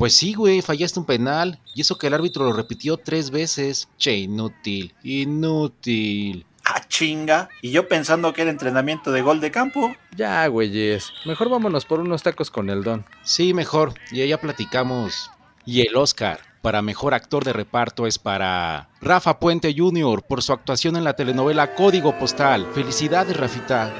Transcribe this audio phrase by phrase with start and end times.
[0.00, 1.60] Pues sí, güey, fallaste un penal.
[1.74, 3.86] Y eso que el árbitro lo repitió tres veces.
[3.98, 6.46] Che, inútil, inútil.
[6.64, 7.50] Ah, chinga.
[7.60, 9.94] Y yo pensando que era entrenamiento de gol de campo.
[10.16, 11.12] Ya, güeyes.
[11.26, 13.04] Mejor vámonos por unos tacos con el don.
[13.24, 13.92] Sí, mejor.
[14.10, 15.30] Y ya platicamos.
[15.66, 20.22] Y el Oscar para mejor actor de reparto es para Rafa Puente Jr.
[20.22, 22.66] por su actuación en la telenovela Código Postal.
[22.72, 23.92] Felicidades, Rafita.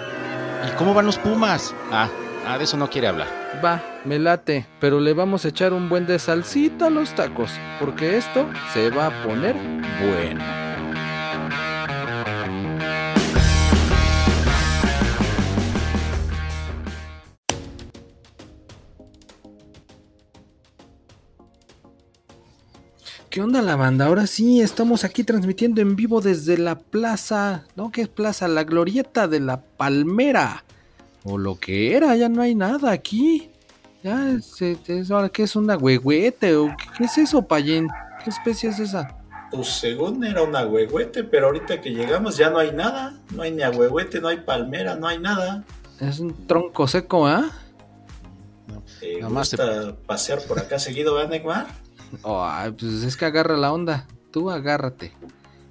[0.66, 1.74] ¿Y cómo van los Pumas?
[1.92, 2.08] Ah,
[2.50, 3.28] ah, de eso no quiere hablar.
[3.64, 7.52] Va, me late, pero le vamos a echar un buen de salsita a los tacos,
[7.78, 10.44] porque esto se va a poner bueno.
[23.30, 24.06] ¿Qué onda la banda?
[24.06, 27.92] Ahora sí, estamos aquí transmitiendo en vivo desde la plaza, ¿no?
[27.92, 28.48] ¿Qué es plaza?
[28.48, 30.64] La glorieta de la palmera.
[31.24, 33.50] O lo que era, ya no hay nada aquí.
[34.02, 37.88] Ya, es, es, ahora qué es una huehuete o qué es eso, Payén.
[38.24, 39.16] ¿Qué especie es esa?
[39.50, 43.20] Pues según era una huehuete, pero ahorita que llegamos ya no hay nada.
[43.34, 45.64] No hay ni huehuete, no hay palmera, no hay nada.
[46.00, 47.50] Es un tronco seco, ¿ah?
[49.02, 49.18] ¿eh?
[49.20, 51.66] ¿Te gusta pasear por acá seguido, ¿verdad, Neymar?
[52.22, 52.48] Oh,
[52.78, 54.06] pues es que agarra la onda.
[54.30, 55.12] Tú agárrate.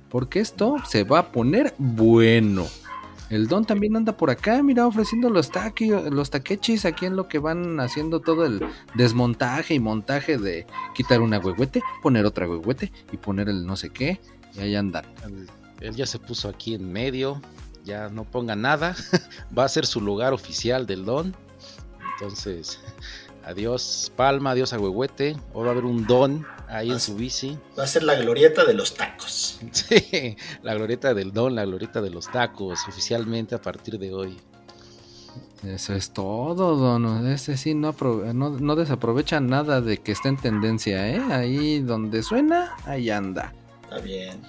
[0.10, 2.68] Porque esto se va a poner bueno.
[3.30, 7.28] El Don también anda por acá, mira, ofreciendo los, taqui, los taquechis aquí en lo
[7.28, 12.92] que van haciendo todo el desmontaje y montaje de quitar una huehuete, poner otra huehuete
[13.12, 14.20] y poner el no sé qué.
[14.56, 15.06] Y ahí andan.
[15.80, 17.40] Él ya se puso aquí en medio,
[17.86, 18.96] ya no ponga nada.
[19.58, 21.36] va a ser su lugar oficial del Don.
[22.16, 22.80] Entonces,
[23.50, 25.36] Adiós Palma, adiós Agüehuete.
[25.54, 27.58] Hoy va a haber un don ahí en su bici.
[27.78, 29.60] Va a ser la glorieta de los tacos.
[29.72, 34.38] Sí, la glorieta del don, la glorieta de los tacos, oficialmente a partir de hoy.
[35.64, 37.28] Eso es todo, don.
[37.28, 37.94] Ese sí no,
[38.34, 41.22] no, no, desaprovecha nada de que esté en tendencia, ¿eh?
[41.32, 43.54] Ahí donde suena, ahí anda.
[43.84, 44.42] Está bien.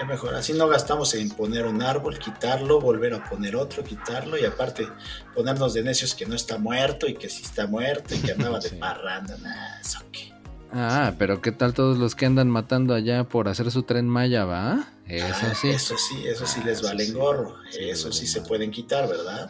[0.00, 4.36] Es mejor, así no gastamos en poner un árbol, quitarlo, volver a poner otro, quitarlo
[4.36, 4.86] y aparte
[5.34, 8.58] ponernos de necios que no está muerto y que sí está muerto y que andaba
[8.58, 10.35] de parranda, nada, eso qué.
[10.72, 14.44] Ah, pero ¿qué tal todos los que andan matando allá por hacer su tren Maya,
[14.44, 14.88] va?
[15.06, 15.68] Eso ah, sí.
[15.68, 17.56] Eso sí, eso sí les vale gorro.
[17.78, 19.48] eso sí se pueden quitar, ¿verdad?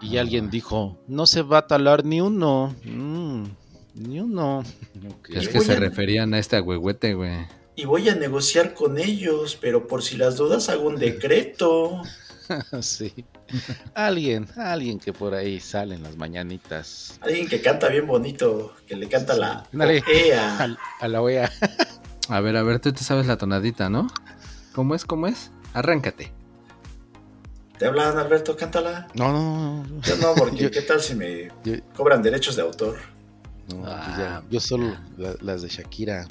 [0.00, 2.74] Y alguien dijo, no se va a talar ni uno.
[2.84, 3.44] Mm,
[3.94, 4.62] ni uno.
[5.32, 9.86] Es que se referían a este agüehuete, güey y voy a negociar con ellos, pero
[9.86, 12.02] por si las dudas hago un decreto.
[12.80, 13.24] sí.
[13.94, 17.18] Alguien, alguien que por ahí sale en las mañanitas.
[17.20, 20.76] Alguien que canta bien bonito, que le canta la OEA.
[21.00, 21.50] A, la OEA.
[22.28, 24.08] a ver, a ver, tú te sabes la tonadita, ¿no?
[24.74, 25.04] ¿Cómo es?
[25.04, 25.50] ¿Cómo es?
[25.74, 26.32] Arráncate.
[27.78, 28.56] ¿Te hablan, Alberto?
[28.56, 29.08] Cántala.
[29.14, 30.00] No, no, no.
[30.00, 31.48] Yo no, porque ¿qué tal si me
[31.94, 32.96] cobran derechos de autor?
[33.68, 36.26] No, pues ya, yo solo las de Shakira.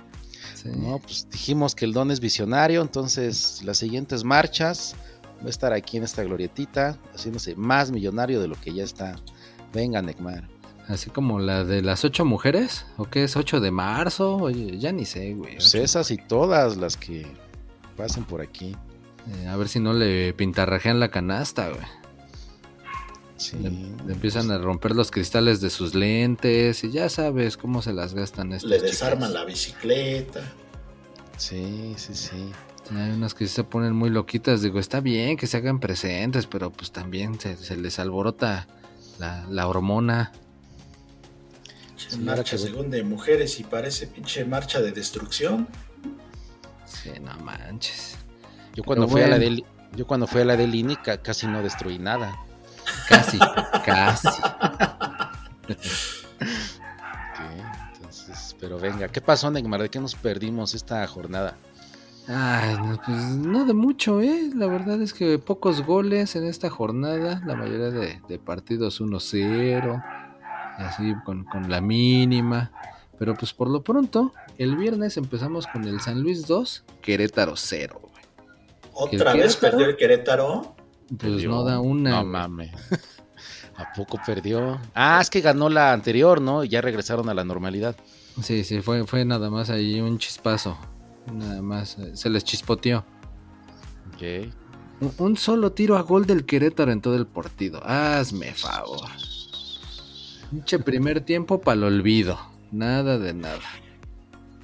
[0.64, 4.96] No, pues dijimos que el don es visionario, entonces las siguientes marchas
[5.45, 9.16] va a estar aquí en esta glorietita, haciéndose más millonario de lo que ya está.
[9.73, 10.50] Venga, Necmar.
[10.88, 14.38] Así como la de las ocho mujeres, ¿o qué es 8 de marzo?
[14.38, 15.55] Oye, ya ni sé, güey.
[15.55, 17.25] Pues esas y todas las que
[17.95, 18.75] pasen por aquí.
[19.28, 21.85] Eh, a ver si no le pintarrajean la canasta, güey.
[23.38, 23.57] Sí.
[23.57, 28.13] Le, empiezan a romper los cristales de sus lentes y ya sabes cómo se las
[28.13, 30.41] gastan estas Le desarman la bicicleta.
[31.37, 32.52] Sí, sí, sí.
[32.91, 34.61] Hay unas que se ponen muy loquitas.
[34.61, 38.67] Digo, está bien que se hagan presentes, pero pues también se, les alborota
[39.20, 40.32] la, hormona.
[42.20, 45.67] marcha según de mujeres y parece pinche marcha de destrucción.
[46.85, 48.17] Sí, no manches.
[48.76, 49.64] Yo cuando fui a la de
[49.96, 52.37] yo cuando fui a la de Línica casi no destruí nada.
[53.08, 53.40] Casi,
[53.85, 54.28] casi.
[57.93, 59.82] entonces, pero venga, ¿qué pasó, Neymar?
[59.82, 61.55] ¿De qué nos perdimos esta jornada?
[62.27, 64.49] Ay, no, pues no de mucho, ¿eh?
[64.55, 70.03] La verdad es que pocos goles en esta jornada, la mayoría de, partidos 1-0.
[70.77, 72.72] así con, con la mínima.
[73.19, 77.99] Pero pues por lo pronto, el viernes empezamos con el San Luis 2, Querétaro 0.
[78.01, 78.13] güey.
[78.93, 79.72] ¿Otra ¿El vez Querétaro?
[79.77, 80.75] perdió el Querétaro?
[81.07, 81.49] Pues Perdió.
[81.51, 82.09] no da una.
[82.09, 82.72] No mames.
[83.77, 84.79] ¿A poco perdió?
[84.95, 86.63] Ah, es que ganó la anterior, ¿no?
[86.63, 87.95] Y ya regresaron a la normalidad.
[88.41, 90.77] Sí, sí, fue, fue nada más ahí un chispazo.
[91.33, 93.05] Nada más, eh, se les chispoteó.
[94.13, 94.51] Ok.
[95.01, 97.81] Un, un solo tiro a gol del Querétaro en todo el partido.
[97.83, 99.09] Hazme favor.
[100.51, 102.37] Pinche primer tiempo para el olvido.
[102.72, 103.59] Nada de nada.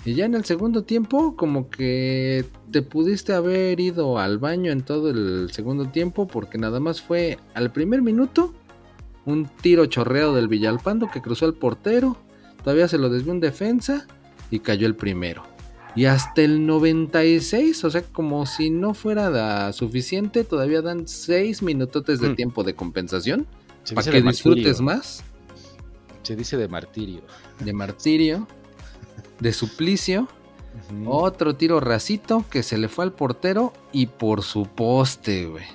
[0.04, 4.82] Y ya en el segundo tiempo, como que te pudiste haber ido al baño en
[4.82, 8.54] todo el segundo tiempo, porque nada más fue al primer minuto
[9.26, 12.18] un tiro chorreado del Villalpando que cruzó al portero.
[12.64, 14.08] Todavía se lo desvió un defensa
[14.50, 15.44] y cayó el primero.
[15.96, 21.62] Y hasta el 96, o sea, como si no fuera da- suficiente, todavía dan 6
[21.62, 22.36] minutotes de Mm.
[22.36, 23.46] tiempo de compensación
[23.84, 24.84] Se para que disfrutes martirio.
[24.86, 25.24] más
[26.24, 27.22] Se dice de martirio.
[27.60, 28.48] de martirio,
[29.40, 30.28] de suplicio.
[31.06, 35.66] Otro tiro racito que se le fue al portero y por su poste, güey.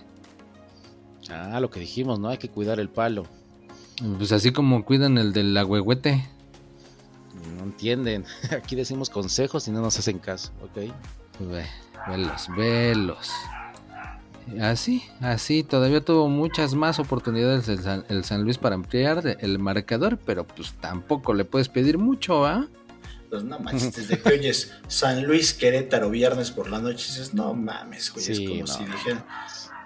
[1.31, 2.29] Ah, lo que dijimos, ¿no?
[2.29, 3.25] Hay que cuidar el palo.
[4.17, 6.27] Pues así como cuidan el del agüehuete.
[7.57, 8.25] No entienden.
[8.51, 10.93] Aquí decimos consejos y no nos hacen caso, ¿ok?
[11.41, 11.67] Ve,
[12.09, 13.31] velos, velos.
[14.61, 19.59] Así, así, todavía tuvo muchas más oportunidades el San, el San Luis para ampliar el
[19.59, 22.69] marcador, pero pues tampoco le puedes pedir mucho, ¿ah?
[23.29, 27.55] Pues no manches, desde que oyes San Luis Querétaro viernes por la noche, dices, no
[27.55, 28.25] mames, güey.
[28.25, 28.67] Sí, es como no.
[28.69, 29.25] si dijeran,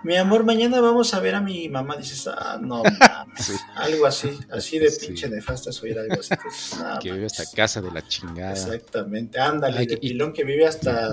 [0.04, 1.96] mi amor, mañana vamos a ver a mi mamá.
[1.96, 3.44] Dices, ah, no mames.
[3.46, 3.52] Sí.
[3.76, 5.06] Algo así, así de Sí.
[5.06, 6.32] pinche nefasta oír algo así.
[6.34, 8.52] Entonces, no que vive esta casa de la chingada.
[8.52, 11.10] Exactamente, ándale, Ay, de y- pilón que vive hasta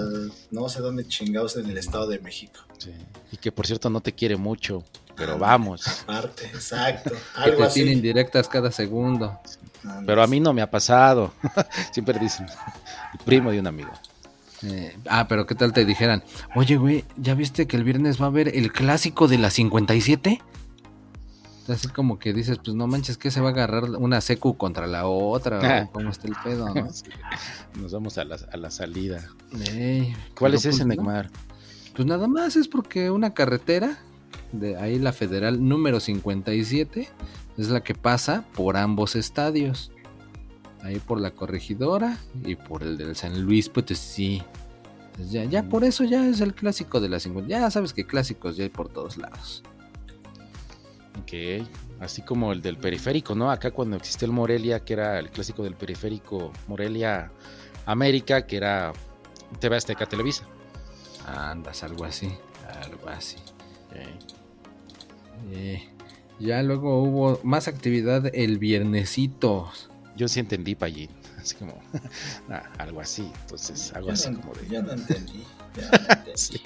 [0.51, 2.59] no sé dónde chingados en el Estado de México.
[2.77, 2.91] Sí.
[3.31, 4.83] Y que por cierto no te quiere mucho,
[5.15, 5.51] pero Ándale.
[5.51, 5.87] vamos.
[6.03, 7.73] Aparte, exacto, Que algo te así.
[7.81, 9.39] tienen indirectas cada segundo.
[9.83, 10.05] Ándale.
[10.05, 11.33] Pero a mí no me ha pasado.
[11.91, 12.45] Siempre dicen,
[13.13, 13.91] el primo de un amigo.
[14.63, 16.23] Eh, ah, pero ¿qué tal te dijeran?
[16.55, 20.41] Oye, güey, ¿ya viste que el viernes va a haber el clásico de la 57?
[21.67, 24.87] Así como que dices, pues no manches, que se va a agarrar una secu contra
[24.87, 26.87] la otra, cómo está el pedo, ¿no?
[26.93, 27.03] Sí.
[27.79, 29.27] Nos vamos a la, a la salida.
[30.37, 30.97] ¿Cuál es ese, pues.
[30.97, 31.29] Neymar?
[31.95, 33.97] Pues nada más es porque una carretera,
[34.53, 37.09] de ahí la federal número 57,
[37.57, 39.91] es la que pasa por ambos estadios.
[40.87, 44.41] Ahí por la corregidora y por el del San Luis Potosí.
[45.13, 47.49] Pues ya, ya por eso ya es el clásico de la 50.
[47.49, 49.63] Ya sabes que clásicos ya hay por todos lados.
[51.21, 51.67] Ok.
[51.99, 53.51] Así como el del periférico, ¿no?
[53.51, 57.33] Acá cuando existió el Morelia, que era el clásico del periférico Morelia
[57.85, 58.93] América, que era
[59.59, 60.45] TV Azteca Televisa.
[61.25, 62.31] Andas, algo así,
[62.85, 63.35] algo así.
[65.51, 65.83] Eh,
[66.39, 69.69] ya luego hubo más actividad el viernesito.
[70.17, 71.09] Yo sí entendí Pallín.
[71.37, 71.79] Así como,
[72.79, 73.31] algo así.
[73.43, 74.67] Entonces, algo así no, como de.
[74.67, 75.43] ya no entendí.
[75.75, 76.31] ya no entendí.
[76.35, 76.61] Sí.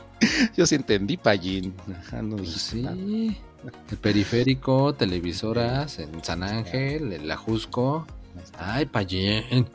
[0.56, 1.76] Yo sí entendí Pallín.
[2.00, 2.82] Ajá, no Pues sí.
[2.82, 2.96] nada.
[2.96, 8.08] El periférico, televisoras en San Ángel, el Ajusco.
[8.42, 8.76] Está.
[8.76, 9.70] Ay, Payén.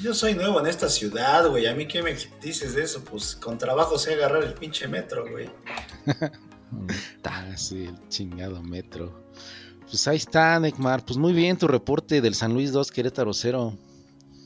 [0.00, 1.66] Yo soy nuevo en esta ciudad, güey.
[1.66, 5.24] A mí qué me dices de eso, pues con trabajo sé agarrar el pinche metro,
[5.28, 5.48] güey.
[7.22, 7.46] Ta.
[7.50, 9.23] Ah, sí, el chingado metro.
[9.94, 11.04] Pues ahí está, Neymar.
[11.04, 13.74] Pues muy bien tu reporte del San Luis 2 Querétaro 0.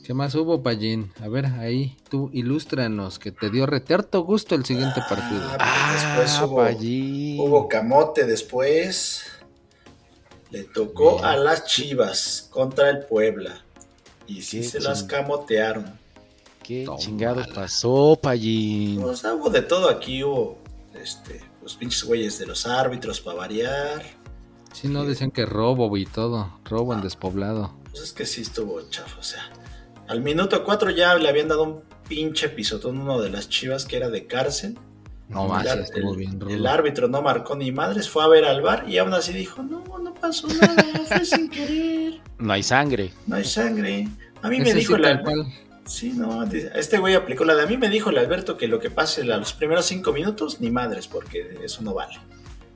[0.03, 1.11] ¿Qué más hubo, Payín?
[1.23, 5.41] A ver, ahí, tú ilústranos, que te dio reterto gusto el siguiente partido.
[5.57, 7.39] Ah, después hubo- Pallín.
[7.39, 9.23] Hubo camote después.
[10.51, 11.25] Le tocó Bien.
[11.25, 13.63] a las Chivas contra el Puebla.
[14.27, 15.97] Y sí Qué se las camotearon.
[16.61, 17.03] ¿Qué Tómala.
[17.03, 19.01] chingado pasó, Pallín?
[19.03, 20.23] O sea, hubo de todo aquí.
[20.23, 20.59] Hubo
[20.93, 24.18] este, los pinches güeyes de los árbitros para variar.
[24.73, 27.73] Sí, no decían que robo y todo, robo en despoblado.
[27.91, 29.19] Pues es que sí estuvo chafa.
[29.19, 29.41] O sea,
[30.07, 33.85] al minuto 4 ya le habían dado un pinche pisotón a uno de las Chivas
[33.85, 34.77] que era de cárcel.
[35.27, 36.69] No El más, estuvo el, bien el rudo.
[36.69, 39.83] árbitro no marcó ni madres, fue a ver al bar y aún así dijo, no,
[39.99, 43.13] no pasó nada, fue sin querer, No hay sangre.
[43.27, 44.07] no hay sangre.
[44.41, 45.53] A mí me dijo sí, el cual.
[45.85, 48.79] sí, no, este güey aplicó la de a mí me dijo el Alberto que lo
[48.79, 52.15] que pase a los primeros cinco minutos, ni madres, porque eso no vale.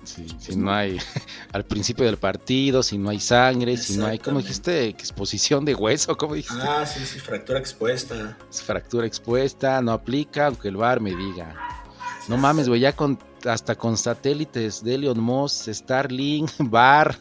[0.03, 0.97] Sí, si no hay
[1.53, 4.85] al principio del partido, si no hay sangre, si no hay, ¿cómo dijiste?
[4.87, 6.61] Exposición de hueso, ¿cómo dijiste?
[6.67, 8.37] Ah, sí, sí, fractura expuesta.
[8.51, 11.55] Fractura expuesta, no aplica, aunque el bar me diga.
[12.27, 17.17] No mames, güey, ya con hasta con satélites de Elon Musk, Starlink, bar,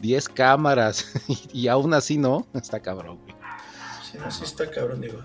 [0.00, 3.34] 10 cámaras y, y aún así no, está cabrón, güey.
[4.10, 5.18] Sí, no, sí está cabrón, digo.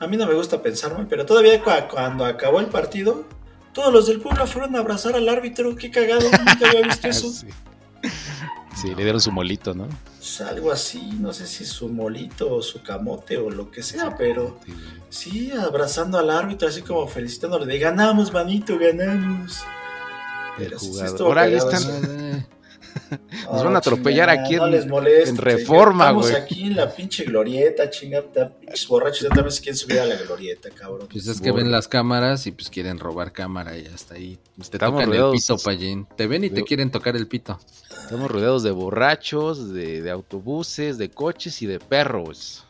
[0.00, 3.24] A mí no me gusta pensar mal, pero todavía cua- cuando acabó el partido,
[3.74, 7.28] todos los del Puebla fueron a abrazar al árbitro, qué cagado, nunca había visto eso.
[7.30, 7.46] Sí.
[8.74, 9.88] Sí, le dieron su molito, ¿no?
[10.18, 14.16] Pues algo así, no sé si su molito o su camote o lo que sea,
[14.16, 14.74] pero Sí,
[15.10, 19.62] sí, abrazando al árbitro, así como felicitándole de ganamos, manito, ganamos.
[20.58, 21.10] El Pero sí, sí jugador.
[21.12, 22.46] estuvo Ahora ahí cagado están-
[23.50, 25.42] Nos van a atropellar chingada, aquí no en- les moleste, en chinga.
[25.50, 26.42] Reforma, Estamos güey.
[26.42, 28.48] aquí en la pinche glorieta, chingada.
[28.50, 31.08] Pinches borrachos ya también se quieren subir a la glorieta, cabrón.
[31.10, 34.38] Pues es que ven las cámaras y pues quieren robar cámara y hasta ahí.
[34.56, 35.40] Pues te Estamos tocan el rodeados.
[35.42, 36.06] pito, Pallín.
[36.16, 37.58] Te ven y te quieren tocar el pito.
[38.02, 42.64] Estamos rodeados de borrachos, de, de autobuses, de coches y de perros.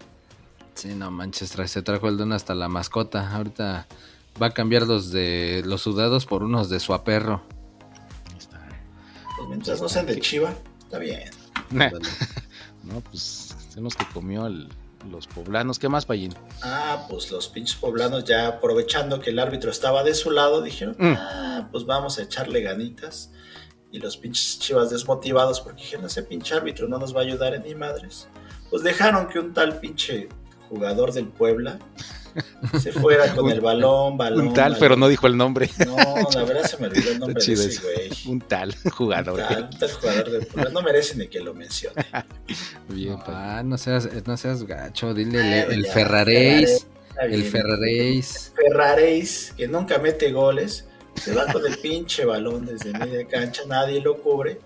[0.74, 3.30] Sí, no manches, tra- se trajo el don hasta la mascota.
[3.34, 3.86] Ahorita
[4.42, 7.42] va a cambiar los de los sudados por unos de su aperro.
[9.48, 11.30] Mientras no sean de chiva, está bien.
[12.82, 14.68] No, pues los que comió el-
[15.10, 15.78] los poblanos.
[15.78, 16.34] ¿Qué más, Payín?
[16.62, 20.94] Ah, pues los pinches poblanos ya aprovechando que el árbitro estaba de su lado, dijeron,
[20.98, 21.14] Mm.
[21.18, 23.30] ah, pues vamos a echarle ganitas.
[23.90, 27.54] Y los pinches chivas desmotivados porque dijeron, ese pinche árbitro no nos va a ayudar
[27.54, 28.28] en ni madres.
[28.70, 30.28] Pues dejaron que un tal pinche
[30.68, 31.78] jugador del Puebla
[32.80, 34.48] se fuera con Un- el balón, balón.
[34.48, 34.78] Un tal, balón.
[34.80, 35.70] pero no dijo el nombre.
[35.86, 38.10] No, la verdad se me olvidó el nombre de ese güey.
[38.26, 39.38] Un tal Un jugador.
[39.38, 40.70] tal, un tal jugador Puebla.
[40.70, 42.04] No merece ni que lo mencione.
[42.88, 43.16] Bien.
[43.26, 46.86] Ah, no seas, no seas gacho, dile Ah, el, el ya, Ferraréis.
[47.20, 47.44] El.
[47.44, 48.52] Ferraréis.
[48.56, 54.00] Ferraréis, que nunca mete goles, se va con el pinche balón desde media cancha, nadie
[54.00, 54.58] lo cubre,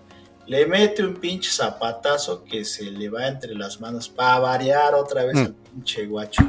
[0.47, 5.25] le mete un pinche zapatazo que se le va entre las manos para variar otra
[5.25, 5.39] vez Mm.
[5.45, 6.41] al pinche guacho.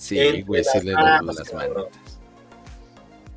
[0.00, 1.88] Sí, güey, sí le dobló las manos.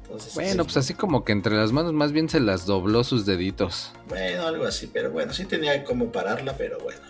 [0.03, 3.25] Entonces, Bueno, pues así como que entre las manos más bien se las dobló sus
[3.25, 3.91] deditos.
[4.07, 7.01] Bueno, algo así, pero bueno, sí tenía como pararla, pero bueno.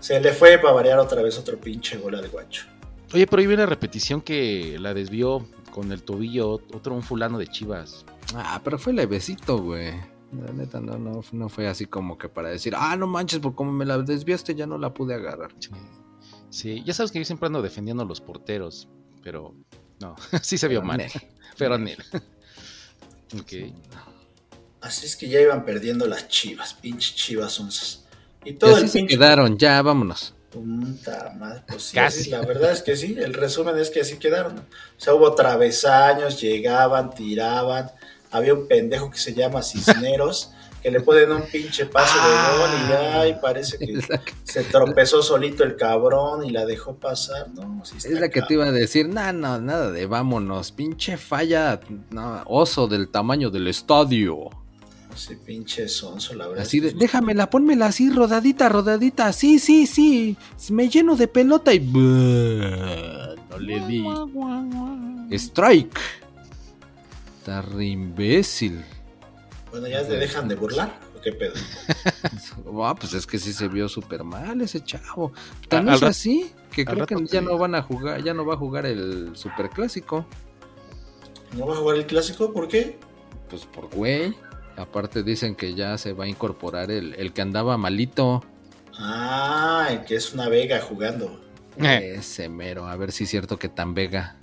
[0.00, 2.66] Se le fue para variar otra vez otro pinche gol al guacho.
[3.14, 7.38] Oye, pero ahí viene la repetición que la desvió con el tobillo otro un fulano
[7.38, 8.04] de Chivas.
[8.34, 9.92] Ah, pero fue levecito, güey.
[10.38, 13.54] La neta, no, no, no fue así como que para decir, ah, no manches, por
[13.54, 15.52] como me la desviaste ya no la pude agarrar.
[15.60, 15.70] Sí.
[16.56, 18.88] Sí, ya sabes que yo siempre ando defendiendo a los porteros,
[19.22, 19.54] pero
[20.00, 20.96] no, sí se vio mal.
[20.96, 21.10] Nel.
[21.58, 21.98] Pero Nel.
[23.38, 23.52] Ok.
[24.80, 28.04] Así es que ya iban perdiendo las chivas, pinche chivas onzas.
[28.44, 30.32] Y Y todo así el se pinche quedaron, ya, vámonos.
[30.50, 32.30] Puta madre, pues sí, Casi.
[32.30, 34.58] la verdad es que sí, el resumen es que así quedaron.
[34.60, 34.64] O
[35.00, 37.90] sea, hubo travesaños, llegaban, tiraban.
[38.30, 40.52] Había un pendejo que se llama Cisneros,
[40.86, 44.62] que le ponen un pinche paso de gol y ya, y parece que la se
[44.62, 47.48] tropezó solito el cabrón y la dejó pasar.
[47.54, 51.80] No, es la que te iba a decir, no, no, nada de vámonos, pinche falla,
[52.10, 54.48] no, oso del tamaño del estadio.
[55.16, 56.62] Sí, pinche sonso, la verdad.
[56.62, 60.36] Así de, déjamela, pónmela así, rodadita, rodadita, sí, sí, sí,
[60.70, 61.80] me lleno de pelota y...
[61.80, 64.04] No le di.
[65.32, 65.98] Strike.
[67.40, 68.84] Está re imbécil.
[69.78, 70.98] Bueno, ya te dejan de burlar.
[71.14, 71.52] ¿O qué pedo?
[72.82, 75.32] Ah, pues es que sí se vio súper mal ese chavo.
[75.68, 78.54] Tan es así que creo que rato ya no van a jugar, ya no va
[78.54, 80.24] a jugar el superclásico.
[81.56, 82.52] ¿No va a jugar el clásico?
[82.52, 82.98] ¿Por qué?
[83.50, 84.34] Pues por güey.
[84.76, 88.44] Aparte dicen que ya se va a incorporar el, el que andaba malito.
[88.98, 91.40] Ah, el que es una vega jugando.
[91.78, 92.14] Eh.
[92.18, 94.36] Ese mero, a ver si es cierto que tan vega.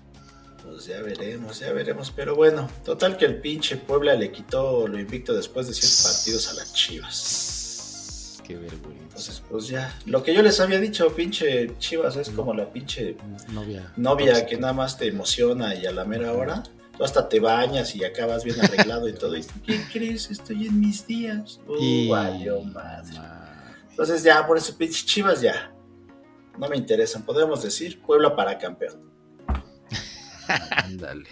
[0.64, 2.12] Pues ya veremos, ya veremos.
[2.12, 6.50] Pero bueno, total que el pinche Puebla le quitó lo invicto después de siete partidos
[6.50, 8.40] a las Chivas.
[8.46, 9.04] Qué vergüenza.
[9.04, 13.16] Entonces, pues ya, lo que yo les había dicho, pinche Chivas es como la pinche
[13.98, 14.46] Novia.
[14.46, 16.64] que nada más te emociona y a la mera hora
[16.98, 19.36] tú hasta te bañas y acabas bien arreglado y todo.
[19.38, 20.30] Y ¿qué crees?
[20.32, 21.60] Estoy en mis días.
[21.68, 23.18] Uh, Y- valió madre.
[23.90, 25.72] Entonces ya, por eso pinche Chivas ya.
[26.58, 27.24] No me interesan.
[27.24, 29.13] Podemos decir Puebla para campeón.
[30.48, 31.30] Ándale.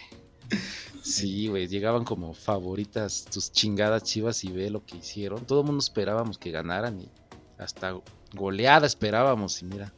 [1.02, 5.46] Sí, güey, llegaban como favoritas tus chingadas chivas y ve lo que hicieron.
[5.46, 7.10] Todo el mundo esperábamos que ganaran y
[7.58, 7.96] hasta
[8.34, 9.92] goleada esperábamos y mira,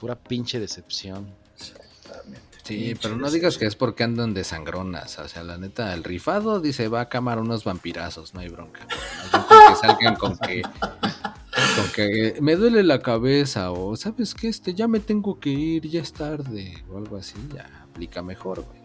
[0.00, 1.32] pura pinche decepción.
[1.56, 2.40] Exactamente.
[2.64, 5.18] Sí, pero no digas que es porque andan de sangronas.
[5.18, 8.86] O sea, la neta, el rifado dice va a camar unos vampirazos, no hay bronca.
[9.30, 14.74] Con que salgan con que, con que me duele la cabeza o sabes que este
[14.74, 18.80] ya me tengo que ir, ya es tarde o algo así, ya aplica mejor, güey.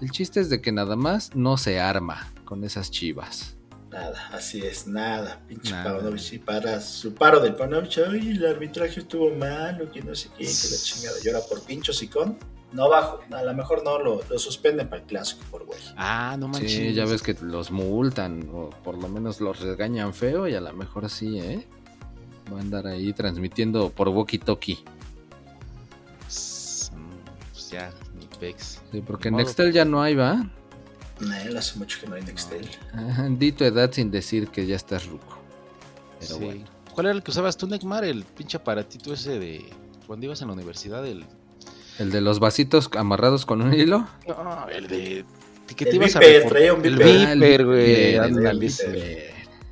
[0.00, 3.56] El chiste es de que nada más no se arma con esas chivas.
[3.90, 5.40] Nada, así es, nada.
[5.48, 5.94] Pinche Nada.
[5.94, 7.98] Paunovic y para su paro del Paunovic.
[8.06, 11.16] Ay, el arbitraje estuvo malo, que no sé qué, que la chingada.
[11.24, 12.36] Llora por pincho sicón.
[12.72, 15.78] No bajo, a lo mejor no lo, lo suspenden para el clásico por güey.
[15.96, 16.72] Ah, no manches.
[16.72, 20.60] Sí, ya ves que los multan o por lo menos los regañan feo y a
[20.60, 21.66] lo mejor así, ¿eh?
[22.52, 24.78] Va a andar ahí transmitiendo por walkie-talkie.
[27.68, 28.80] Pues, ya, ni pex.
[28.92, 29.44] Sí, porque en modo.
[29.44, 30.46] Nextel ya no hay, ¿va?
[31.20, 32.68] Nah, él hace mucho que no hay Nextel.
[32.92, 35.38] Ajá, Di tu edad sin decir que ya estás ruco.
[36.20, 36.44] Pero Sí.
[36.44, 36.64] bueno.
[36.94, 38.04] ¿Cuál era el que usabas tú, Neymar?
[38.04, 39.66] El pinche aparatito ese de
[40.06, 41.24] cuando ibas en la universidad, el...
[41.98, 44.06] ¿El de los vasitos amarrados con un hilo?
[44.26, 45.24] No, el de...
[45.74, 47.26] que te El ibas a Viper, traía un El Viper.
[47.26, 48.14] Ah, el Viper, güey.
[48.14, 49.22] El.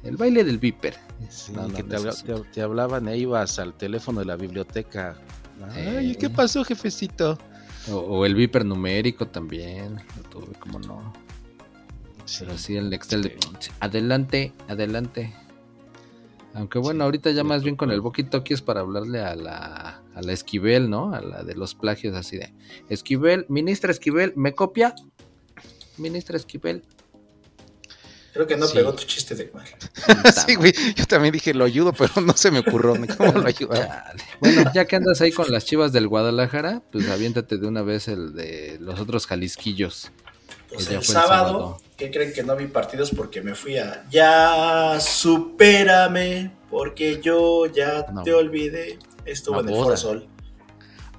[0.03, 0.95] El baile del viper.
[1.31, 2.25] Sí, No, no, que no te, es habla- así.
[2.25, 5.17] te- te hablaban e ibas al teléfono de la biblioteca.
[5.73, 6.17] Ay, Eh.
[6.19, 7.39] ¿qué pasó, jefecito?
[7.91, 9.97] O, o el viper numérico también.
[10.17, 11.13] Lo tuve, como no.
[12.39, 13.37] Pero sí, el Nextel de...
[13.81, 15.35] Adelante, adelante.
[16.55, 18.01] Aunque bueno, Sí, ahorita ya más bien con el.
[18.01, 21.13] Boki es para hablarle a la, a la Esquivel, ¿no?
[21.13, 22.55] A la de los plagios así de...
[22.89, 24.95] Esquivel, ministra Esquivel, ¿me copia?
[25.99, 26.85] Ministra Esquivel.
[28.35, 28.75] Creo que no Sí.
[28.75, 29.65] pegó tu chiste de mal.
[30.47, 30.75] sí, güey.
[30.95, 32.97] Yo también dije, lo ayudo, pero no se me ocurrió.
[32.99, 33.75] ni ¿Cómo lo ayudo?
[33.75, 34.23] Chale.
[34.41, 38.09] Bueno, ya que andas ahí con las chivas del Guadalajara, pues aviéntate de una vez
[38.09, 40.11] el de los otros jalisquillos.
[40.69, 41.81] Pues Ya el el sábado, sábado.
[41.97, 43.13] ¿qué creen que no vi partidos?
[43.17, 48.23] Porque me fui a Ya supérame, porque yo ya No.
[48.25, 48.99] te olvidé.
[49.25, 49.85] Estuvo en el boda.
[49.85, 50.29] Foro Sol.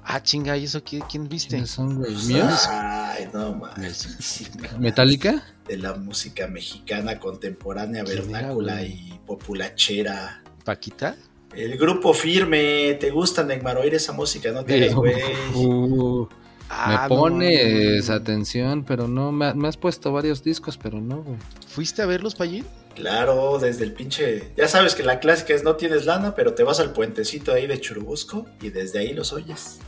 [0.08, 1.48] Ah, chinga, ¿y eso quién, quién viste?
[1.50, 2.14] ¿Quiénes son, güey?
[2.26, 2.66] ¿Míos?
[2.70, 3.96] Ay, no mames.
[4.20, 4.46] Sí,
[4.78, 5.42] ¿Metallica?
[5.66, 10.42] De la música mexicana contemporánea, ¿Quién era, vernácula y populachera.
[10.64, 11.16] ¿Paquita?
[11.54, 14.52] El grupo firme, ¿te gusta Neymar oír esa música?
[14.52, 15.14] No te hagas, güey.
[15.54, 16.28] Uh,
[16.68, 18.20] Ah, me pones no, no.
[18.20, 21.38] atención, pero no, me has puesto varios discos, pero no, güey.
[21.68, 22.64] ¿Fuiste a verlos, Payín?
[22.96, 24.50] Claro, desde el pinche.
[24.56, 27.66] Ya sabes que la clásica es no tienes lana, pero te vas al puentecito ahí
[27.66, 29.78] de Churubusco y desde ahí los oyes.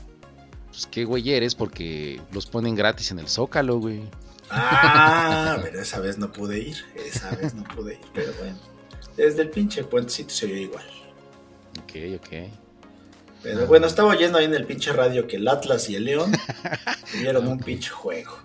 [0.78, 4.00] Pues qué güey eres, porque los ponen gratis en el Zócalo, güey.
[4.48, 6.76] Ah, pero esa vez no pude ir.
[6.94, 8.56] Esa vez no pude ir, pero bueno.
[9.16, 10.84] Desde el pinche puentecito se oye igual.
[11.82, 12.28] Ok, ok.
[13.42, 16.30] Pero bueno, estaba oyendo ahí en el pinche radio que el Atlas y el León
[17.12, 18.38] tuvieron un pinche juego.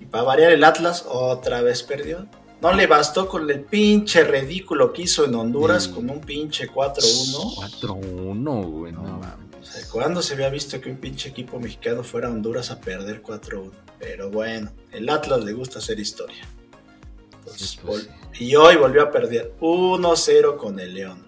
[0.00, 2.26] Y para variar, el Atlas otra vez perdió.
[2.62, 5.90] No le bastó con el pinche ridículo que hizo en Honduras Sí.
[5.90, 7.54] con un pinche 4-1.
[7.82, 9.47] 4-1, güey, no, No, mames.
[9.60, 12.80] O sea, ¿Cuándo se había visto que un pinche equipo mexicano fuera a Honduras a
[12.80, 13.72] perder 4-1?
[13.98, 16.44] Pero bueno, el Atlas le gusta hacer historia.
[17.40, 21.26] Entonces, Sí, pues, Y hoy volvió a perder 1-0 con el León.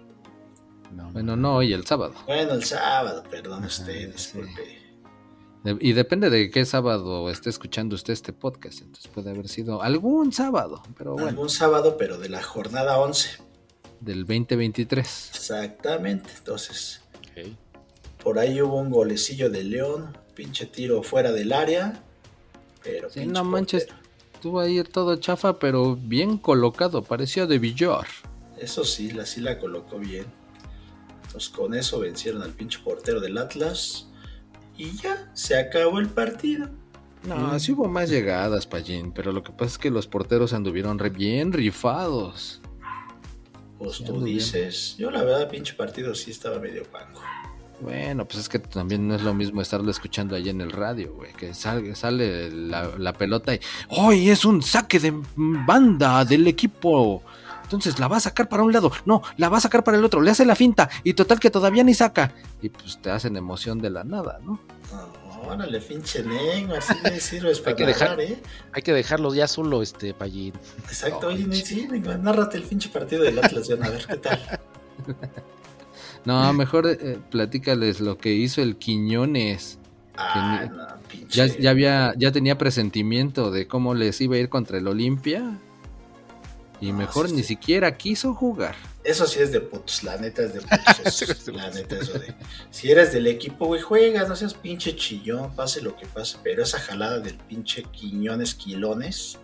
[0.95, 2.15] No, Bueno, no, hoy el sábado.
[2.27, 4.39] Bueno, el sábado, perdón Ajá, usted, sí.
[4.41, 4.81] disculpe.
[5.81, 8.81] Y depende de qué sábado esté escuchando usted este podcast.
[8.81, 13.29] Entonces puede haber sido algún sábado, pero bueno, Algún sábado, pero de la jornada 11.
[14.01, 15.31] del 2023.
[15.35, 16.31] Exactamente.
[16.39, 17.55] Entonces, ok.
[18.23, 22.03] Por ahí hubo un golecillo de León, pinche tiro fuera del área.
[22.83, 23.89] Pero Sí, no manches.
[24.35, 27.03] Estuvo ahí todo chafa, pero bien colocado.
[27.03, 28.07] Parecía de billar.
[28.59, 30.25] Eso sí, la sí la colocó bien.
[31.25, 34.07] Entonces con eso vencieron al pinche portero del Atlas.
[34.77, 36.71] Y ya, se acabó el partido.
[37.23, 40.99] No, sí hubo más llegadas, Pallín, pero lo que pasa es que los porteros anduvieron
[40.99, 42.63] re bien rifados.
[43.79, 44.25] Pues Sí, tú bien.
[44.39, 44.97] dices.
[44.97, 47.21] Yo la verdad, pinche partido sí estaba medio pango.
[47.81, 51.15] Bueno, pues es que también no es lo mismo estarlo escuchando ahí en el radio,
[51.15, 56.47] güey, que sale, sale la, la pelota y ¡Hoy es un saque de banda del
[56.47, 57.23] equipo!
[57.63, 60.05] Entonces la va a sacar para un lado, no, la va a sacar para el
[60.05, 62.33] otro, le hace la finta y total que todavía ni saca.
[62.61, 64.61] Y pues te hacen emoción de la nada, ¿no?
[65.47, 68.43] Órale, pinche Neymar, así me sirves para que dejar- ¿eh?
[68.73, 70.53] Hay que dejarlos ya solo, este, Payín.
[70.85, 71.89] Exacto, oye, sí,
[72.21, 74.61] nárrate el pinche partido del Atlas, ya, a ver qué tal.
[76.25, 79.79] No, mejor eh, platícales lo que hizo el Quiñones.
[80.17, 81.49] Ah, ni- no, pinche.
[81.49, 85.59] Ya, ya había, ya tenía presentimiento de cómo les iba a ir contra el Olimpia.
[86.81, 87.49] Y mejor sí, ni sí.
[87.49, 88.75] siquiera quiso jugar.
[89.05, 91.23] Eso sí es de putos, la neta es de putos.
[91.23, 92.35] eso, la neta eso de.
[92.71, 96.39] Si eres del equipo, güey, juegas, no seas pinche chillón, pase lo que pase.
[96.43, 99.39] Pero esa jalada del pinche Quiñones Quilones.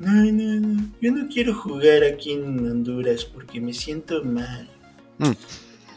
[0.00, 0.90] No, no, no.
[1.00, 4.68] Yo no quiero jugar aquí en Honduras porque me siento mal.
[5.18, 5.30] Mm.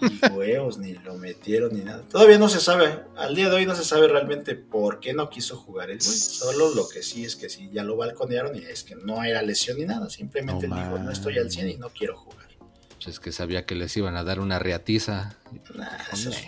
[0.02, 2.04] Y huevos, ni lo metieron ni nada.
[2.10, 5.30] Todavía no se sabe, al día de hoy no se sabe realmente por qué no
[5.30, 6.18] quiso jugar el güey.
[6.18, 9.42] Solo lo que sí es que sí, ya lo balconearon y es que no era
[9.42, 10.10] lesión ni nada.
[10.10, 12.48] Simplemente No dijo, no estoy al 100 y no quiero jugar.
[12.96, 15.38] Pues es que sabía que les iban a dar una reatiza.
[15.76, 16.44] Nah, eso, es,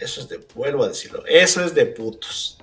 [0.00, 2.55] eso es de, vuelvo a decirlo, eso es de putos.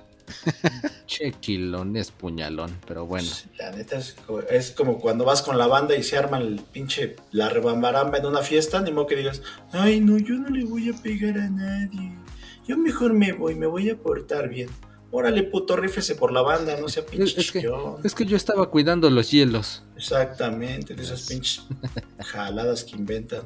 [1.06, 2.76] Che, quilones, puñalón.
[2.86, 6.16] Pero bueno, La neta es, co- es como cuando vas con la banda y se
[6.16, 10.34] arma el pinche la rebambaramba en una fiesta, ni modo que digas, ay no, yo
[10.34, 12.16] no le voy a pegar a nadie.
[12.66, 14.68] Yo mejor me voy, me voy a portar bien.
[15.10, 17.96] Órale, puto, rífese por la banda, no sea pinche Es que- chillón.
[18.02, 19.84] es que yo estaba cuidando los hielos.
[19.96, 21.62] Exactamente, de esas pinches
[22.18, 23.42] jaladas que inventan.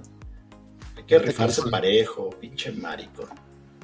[0.97, 3.29] Hay que que rifarse parejo, pinche marico.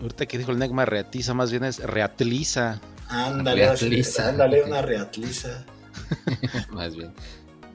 [0.01, 2.81] Ahorita que dijo el Negma reatiza, más bien es reatliza.
[3.09, 4.29] Ándale, Reatliza.
[4.31, 5.65] ándale, una reatliza.
[6.71, 7.13] Más bien.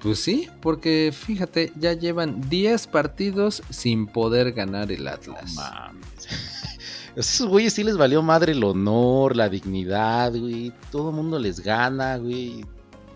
[0.02, 5.54] Pues sí, porque fíjate, ya llevan 10 partidos sin poder ganar el Atlas.
[5.54, 6.28] No mames.
[7.16, 10.74] Esos güeyes sí les valió madre el honor, la dignidad, güey.
[10.92, 12.66] Todo el mundo les gana, güey.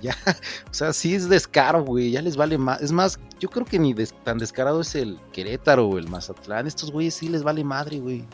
[0.01, 0.15] Ya,
[0.69, 2.11] o sea, sí es descaro, güey.
[2.11, 2.81] Ya les vale más.
[2.81, 6.67] Es más, yo creo que ni des- tan descarado es el Querétaro o el Mazatlán.
[6.67, 8.25] Estos güeyes sí les vale madre, güey.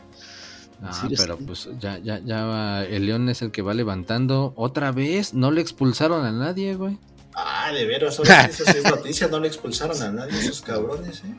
[0.82, 4.54] Ah, pero pues ya, ya, ya va- el León es el que va levantando.
[4.56, 6.98] Otra vez, no le expulsaron a nadie, güey.
[7.36, 11.24] Ah, de veras, ahora eso sí es noticia, no le expulsaron a nadie esos cabrones,
[11.24, 11.36] ¿eh?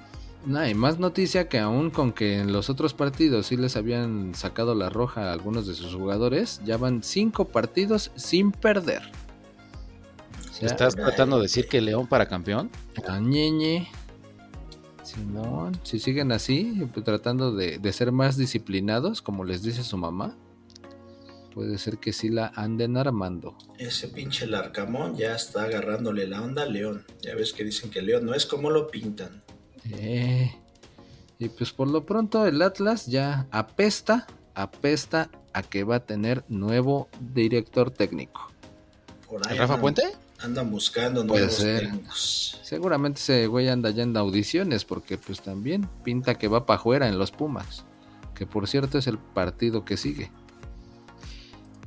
[0.46, 4.35] No, y más noticia que aún con que en los otros partidos sí les habían
[4.35, 9.03] sacado la roja a algunos de sus jugadores, ya van cinco partidos sin perder.
[10.50, 12.70] O sea, ¿Estás tratando de decir que León para campeón?
[13.20, 13.88] ñeñe.
[15.14, 20.37] Simón, si siguen así, tratando de, de ser más disciplinados, como les dice su mamá,
[21.51, 23.57] puede ser que sí la anden armando.
[23.79, 27.05] Ese pinche Larcamón ya está agarrándole la onda a León.
[27.23, 29.42] Ya ves que dicen que León no es como lo pintan.
[29.92, 30.53] Eh,
[31.38, 36.44] y pues por lo pronto el Atlas ya apesta, apesta a que va a tener
[36.49, 38.53] nuevo director técnico.
[39.29, 40.03] Por ahí ¿Rafa Puente?
[40.42, 41.81] Andan buscando Puede nuevos ser.
[41.81, 42.59] técnicos.
[42.62, 47.09] Seguramente ese güey anda ya en audiciones porque pues también pinta que va para afuera
[47.09, 47.85] en los Pumas.
[48.35, 50.31] Que por cierto es el partido que sigue.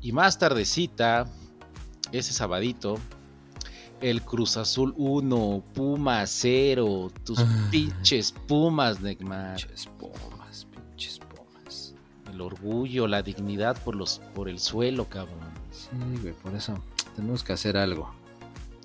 [0.01, 1.25] Y más tardecita,
[2.11, 2.99] ese sabadito,
[4.01, 7.67] el Cruz Azul 1, Puma 0, tus Ah.
[7.71, 9.55] pinches Pumas, Neymar.
[9.55, 11.95] Pinches Pumas, pinches Pumas.
[12.29, 15.39] El orgullo, la dignidad por los por el suelo, cabrón.
[15.71, 15.87] Sí,
[16.21, 16.77] güey, por eso
[17.15, 18.13] tenemos que hacer algo.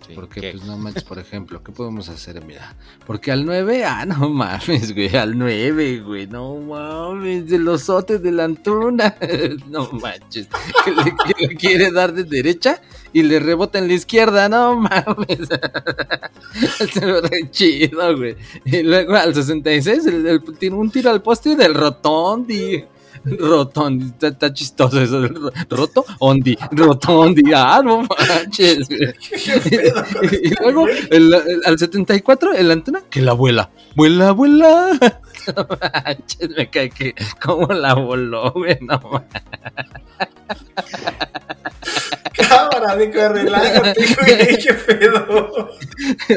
[0.06, 0.52] Sí, Porque, ¿qué?
[0.52, 2.42] pues no manches, por ejemplo, ¿qué podemos hacer?
[2.44, 2.74] Mira,
[3.06, 8.22] porque al 9, ah, no mames, güey, al 9, güey, no mames, de los sotes
[8.22, 9.16] de la Antuna,
[9.68, 10.48] no manches,
[10.84, 11.04] que le,
[11.36, 12.80] que le quiere dar de derecha
[13.12, 15.48] y le rebota en la izquierda, no mames,
[16.92, 21.22] se ve re chido, güey, y luego al 66, el, el- tiene un tiro al
[21.22, 22.84] poste del Rotondi.
[23.38, 25.20] Rotondi, está, está chistoso eso.
[25.70, 33.20] Roto, Ondi, Rotondi, ah, no manches, y luego el- el- al 74 el antena que
[33.22, 34.90] la vuela vuela vuela.
[35.56, 39.42] No manches, me cae que cómo la voló güey no manches.
[42.48, 45.70] Cámara de relájate, güey, qué pedo.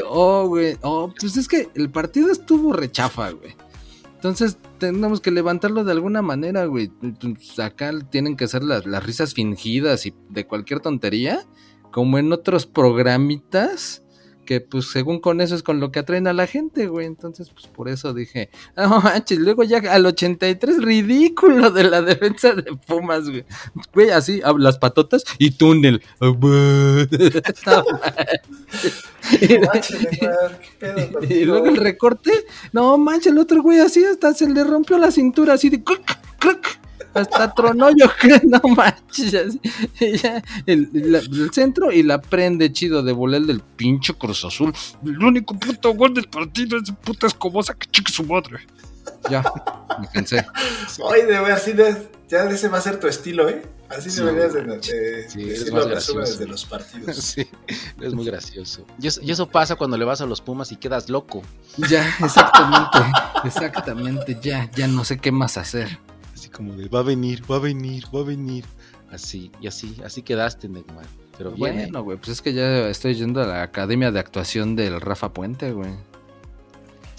[0.07, 0.77] oh güey.
[0.81, 3.55] Oh pues es que el partido estuvo rechafa güey.
[4.15, 6.91] Entonces tenemos que levantarlo de alguna manera güey.
[7.59, 11.45] Acá tienen que ser las, las risas fingidas y de cualquier tontería
[11.91, 14.03] como en otros programitas
[14.51, 17.05] que pues según con eso es con lo que atraen a la gente, güey.
[17.05, 22.53] Entonces, pues por eso dije, no manches, luego ya al 83, ridículo de la defensa
[22.53, 23.45] de Pumas, güey.
[23.93, 26.03] Güey, así, las patotas y túnel.
[31.29, 32.31] Y luego el recorte,
[32.73, 36.01] no manches, el otro güey así hasta se le rompió la cintura así de cruc,
[36.39, 36.67] cruc,
[37.13, 39.57] hasta tronó yo creo, no manches,
[39.99, 44.43] y ya, el, la- el centro y la prende chido de volar del pinche Cruz
[44.45, 44.73] Azul.
[45.05, 48.59] El único puto gol del partido es de puta escobosa que chique su madre.
[49.29, 49.43] Ya,
[49.99, 50.45] me cansé.
[51.11, 53.61] Ay, de ver, así de, ya ese va a ser tu estilo, ¿eh?
[53.89, 56.39] Así Sí, deberías de, de, sí, eres más los resúmenes gracioso.
[56.39, 57.15] de los partidos.
[57.21, 57.47] Sí,
[57.99, 58.85] es muy gracioso.
[59.01, 61.41] Y eso, y eso pasa cuando le vas a los Pumas y quedas loco.
[61.89, 62.99] Ya, exactamente,
[63.43, 65.99] exactamente, ya, ya no sé qué más hacer.
[66.53, 68.65] Como de, va a venir, va a venir, va a venir.
[69.09, 71.05] Así, y así, así quedaste, Neymar.
[71.37, 71.81] Pero bien, ¿eh?
[71.83, 75.33] Bueno, güey, pues es que ya estoy yendo a la academia de actuación del Rafa
[75.33, 75.91] Puente, güey.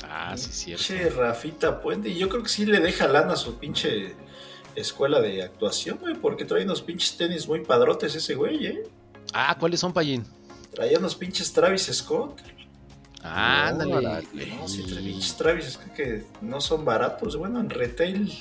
[0.09, 0.85] Ah, sí, cierto.
[0.85, 4.15] Che, Rafita Puente, y yo creo que sí le deja lana a su pinche
[4.75, 8.83] escuela de actuación, güey, porque trae unos pinches tenis muy padrotes ese güey, ¿eh?
[9.35, 10.25] Ah, ¿cuáles son, Payín?
[10.75, 12.41] Traía unos pinches Travis Scott.
[13.23, 14.23] Ah, ándale.
[14.59, 18.33] No, sí, trae Y- pinches Travis Scott que no son baratos, bueno, en retail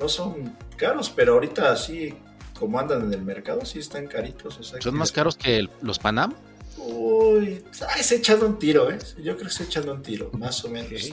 [0.00, 2.14] no son caros, pero ahorita así
[2.58, 4.58] como andan en el mercado, sí están caritos.
[4.58, 6.34] O sea, ¿Son que- más caros que el- los Panam?
[6.76, 8.98] Uy, ay, se echan un tiro, ¿eh?
[9.22, 11.10] Yo creo que se echan un tiro, más o menos.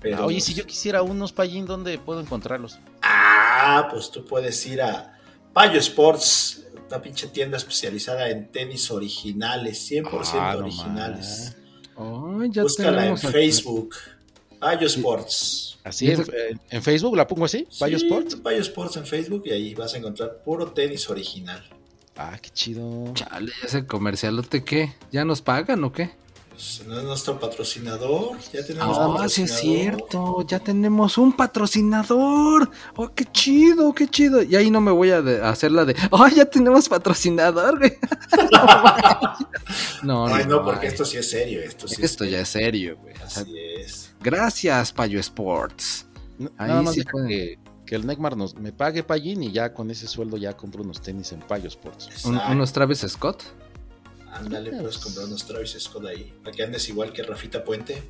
[0.00, 2.78] Pero, Ah, oye, si yo quisiera unos Payín, ¿dónde puedo encontrarlos?
[3.02, 5.18] Ah, pues tú puedes ir a
[5.54, 11.56] Payo Sports, una pinche tienda especializada en tenis originales, 100% Ah, no originales.
[11.96, 13.94] Oh, ya Búscala en Facebook.
[14.86, 15.78] Sports.
[15.84, 16.24] Así, en,
[16.70, 18.36] en Facebook la pongo así, Payo Sí, Sports.
[18.36, 21.62] Payo Sports en Facebook y ahí vas a encontrar puro tenis original.
[22.16, 23.12] Ah, qué chido.
[23.14, 24.94] Chale, ese comercialote, ¿qué?
[25.12, 26.10] ¿Ya nos pagan o qué?
[26.54, 28.38] Pues, no es nuestro patrocinador.
[28.52, 29.58] Ya tenemos un Ah, sí es patrocinador.
[29.60, 32.70] cierto, ya tenemos un patrocinador.
[32.94, 34.40] Oh, qué chido, qué chido.
[34.42, 37.78] Y ahí no me voy a de- a hacer la de, oh, ya tenemos patrocinador,
[37.78, 37.98] güey.
[40.02, 40.92] no, Ay, no, no, porque ay.
[40.92, 41.60] esto sí es serio.
[41.60, 43.14] Esto, sí esto es ya es serio, güey.
[43.14, 44.14] O sea, Así es.
[44.20, 46.06] gracias, Payo Sports.
[46.58, 49.90] Ahí Nada más sí que, que el Neymar nos, me pague Pallín y ya con
[49.90, 52.24] ese sueldo ya compro unos tenis en Payo Sports.
[52.24, 53.42] Un- unos Travis Scott.
[54.34, 54.98] Ándale, puedes pues.
[54.98, 56.32] comprar unos Travis Scott ahí.
[56.42, 58.02] Para que andes igual que Rafita Puente.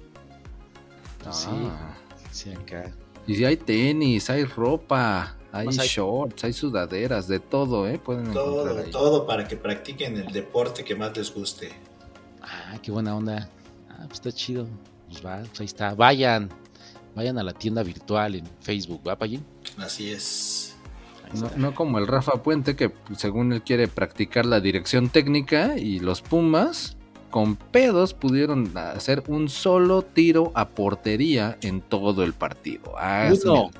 [1.30, 1.48] Sí.
[1.50, 1.96] Ah.
[2.30, 2.92] Sí, acá.
[3.26, 7.98] Y si hay tenis, hay ropa, hay hay- shorts, hay sudaderas, de todo, ¿eh?
[7.98, 8.90] Pueden encontrar Todo, ahí.
[8.90, 11.72] todo para que practiquen el deporte que más les guste.
[12.42, 13.48] Ah, qué buena onda.
[13.88, 14.66] Ah, pues está chido.
[15.08, 15.94] Pues va, pues ahí está.
[15.94, 16.50] Vayan.
[17.14, 19.44] Vayan a la tienda virtual en Facebook, ¿va, Pallín?
[19.78, 20.73] Así es.
[21.56, 26.22] No, como el Rafa Puente, que según él quiere practicar la dirección técnica y los
[26.22, 26.96] Pumas,
[27.30, 32.94] con pedos, pudieron hacer un solo tiro a portería en todo el partido.
[32.96, 33.70] Ah, Uno.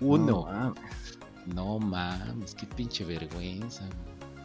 [0.00, 0.26] Uno.
[0.26, 1.18] No, mames.
[1.46, 3.84] No mames, qué pinche vergüenza.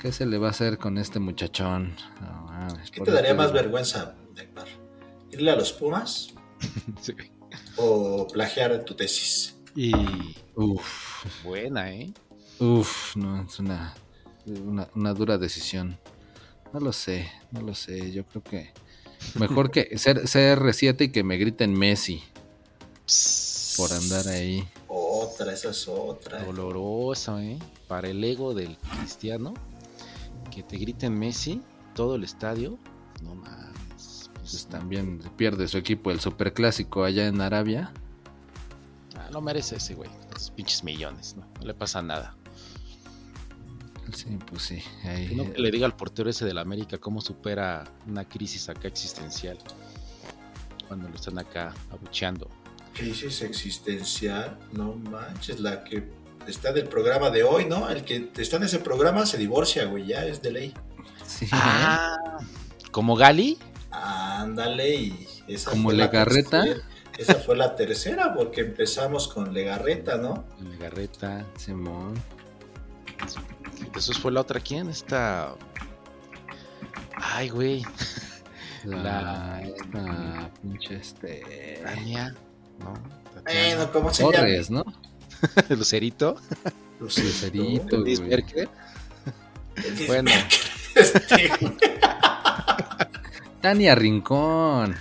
[0.01, 1.95] ¿Qué se le va a hacer con este muchachón?
[2.21, 4.67] No, mames, ¿Qué te daría más vergüenza, Neymar?
[5.31, 6.33] ¿Irle a los Pumas
[7.01, 7.13] Sí.
[7.77, 9.54] o plagiar tu tesis?
[9.75, 9.91] Y
[10.55, 12.13] Uf, buena, ¿eh?
[12.59, 13.93] uf, no, es una,
[14.45, 15.99] una, una dura decisión.
[16.71, 18.11] No lo sé, no lo sé.
[18.11, 18.71] Yo creo que
[19.37, 22.23] mejor que ser CR7 y que me griten Messi
[23.75, 24.65] por andar ahí.
[24.87, 26.43] Otra, esa es otra.
[26.43, 27.59] Doloroso, ¿eh?
[27.87, 29.53] Para el ego del cristiano,
[30.51, 31.61] que te griten Messi,
[31.93, 32.77] todo el estadio,
[33.21, 33.75] no mames.
[33.89, 37.91] Pues, Pues también pierde su equipo el superclásico allá en Arabia.
[39.25, 41.45] Ah, lo merece ese güey, esos pinches millones, ¿no?
[41.59, 42.35] No le pasa nada.
[44.13, 44.83] Sí, pues sí.
[45.03, 48.69] ahí- Que no que le diga al portero ese del América cómo supera una crisis
[48.69, 49.57] acá existencial.
[50.87, 52.47] Cuando lo están acá abucheando.
[52.93, 56.07] Crisis existencial, no manches, la que
[56.47, 57.89] está del programa de hoy, ¿no?
[57.89, 60.73] El que está en ese programa se divorcia, güey, ya es de ley.
[61.25, 62.15] sí, Ah,
[62.91, 63.57] ¿como Gali?
[63.89, 66.63] Ándale, y esa ¿Como la Legarreta?
[66.63, 70.45] tercera- Esa fue la tercera, porque empezamos con Legarreta, ¿no?
[70.61, 71.45] Legarreta.
[71.57, 72.13] Simón.
[73.95, 74.89] Eso fue la otra, ¿quién?
[74.89, 75.55] Esta.
[77.15, 77.83] Ay, güey.
[78.83, 81.81] La, La- esta pinche este.
[81.83, 82.35] Tania.
[82.79, 82.93] ¿No?
[83.43, 84.35] Bueno, ¿cómo se llama?
[84.37, 84.83] Torres, ¿no?
[85.69, 86.35] Lucerito.
[86.99, 87.97] Lucerito.
[87.97, 88.71] Lucerito.
[90.07, 90.31] Bueno.
[90.95, 91.51] Este,
[93.61, 94.95] Tania Rincón.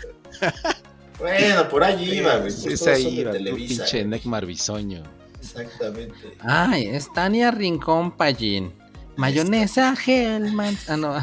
[1.24, 2.52] Bueno, por allí iba, güey.
[2.52, 3.24] pues Es ahí,
[3.56, 4.04] pinche.
[4.04, 5.02] Necmar Bisoño.
[5.40, 6.36] Exactamente.
[6.40, 8.72] Ay, es Tania Rincón Pallín.
[9.16, 10.76] Mayonesa Hellman.
[10.88, 11.14] Ah, no.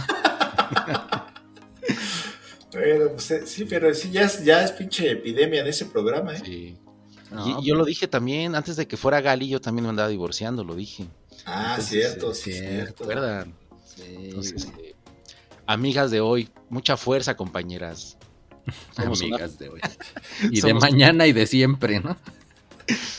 [2.71, 6.35] Bueno, pues eh, sí, pero sí, ya es, ya es pinche epidemia de ese programa,
[6.35, 6.41] ¿eh?
[6.43, 6.77] Sí.
[7.29, 10.09] No, y yo lo dije también, antes de que fuera Gali, yo también me andaba
[10.09, 11.05] divorciando, lo dije.
[11.45, 13.03] Ah, Entonces, cierto, es sí, cierto.
[13.03, 13.53] ¿Recuerdan?
[13.85, 14.95] Sí, Entonces, eh,
[15.65, 18.17] amigas de hoy, mucha fuerza, compañeras.
[18.95, 19.82] Somos una, amigas de hoy.
[20.52, 22.17] Y de mañana y de siempre, ¿no?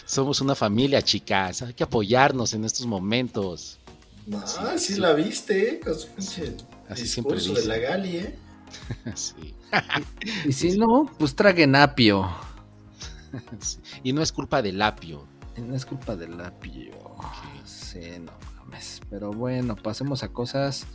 [0.04, 1.62] somos una familia, chicas.
[1.62, 3.78] Hay que apoyarnos en estos momentos.
[4.26, 5.00] No, Sí, sí, sí.
[5.00, 5.80] la viste, ¿eh?
[5.80, 6.54] Con su pinche
[6.88, 7.68] Así siempre discurso de dice.
[7.68, 8.38] la Gali, ¿eh?
[9.14, 9.54] Sí.
[10.44, 12.30] Y si no, pues traguen apio.
[13.60, 13.78] Sí.
[14.02, 15.26] Y no es culpa del apio.
[15.56, 16.92] No es culpa del apio.
[17.64, 19.00] Sí, no mames.
[19.10, 20.86] Pero bueno, pasemos a cosas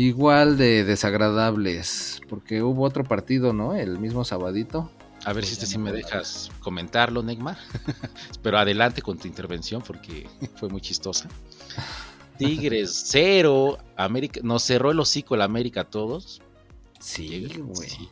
[0.00, 2.20] igual de desagradables.
[2.28, 3.74] Porque hubo otro partido, ¿no?
[3.74, 4.90] El mismo sabadito.
[5.24, 7.58] A ver si este sí me dejas comentarlo, Neymar.
[8.42, 11.28] Pero adelante con tu intervención porque fue muy chistosa.
[12.38, 16.40] Tigres cero, América, nos cerró el hocico el América a todos.
[16.98, 17.88] Sí, güey.
[17.88, 18.08] Sí.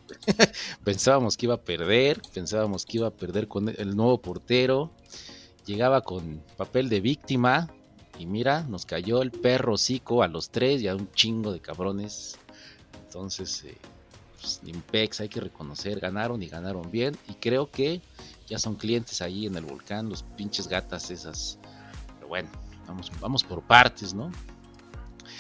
[0.83, 4.91] pensábamos que iba a perder, pensábamos que iba a perder con el nuevo portero.
[5.67, 7.69] Llegaba con papel de víctima
[8.19, 11.61] y mira, nos cayó el perro hocico a los tres y a un chingo de
[11.61, 12.37] cabrones.
[13.07, 13.79] Entonces, eh,
[14.41, 17.17] pues, Impex hay que reconocer, ganaron y ganaron bien.
[17.29, 18.03] Y creo que
[18.49, 21.59] ya son clientes ahí en el volcán, los pinches gatas esas.
[22.17, 22.49] Pero bueno,
[22.87, 24.31] vamos, vamos por partes, ¿no?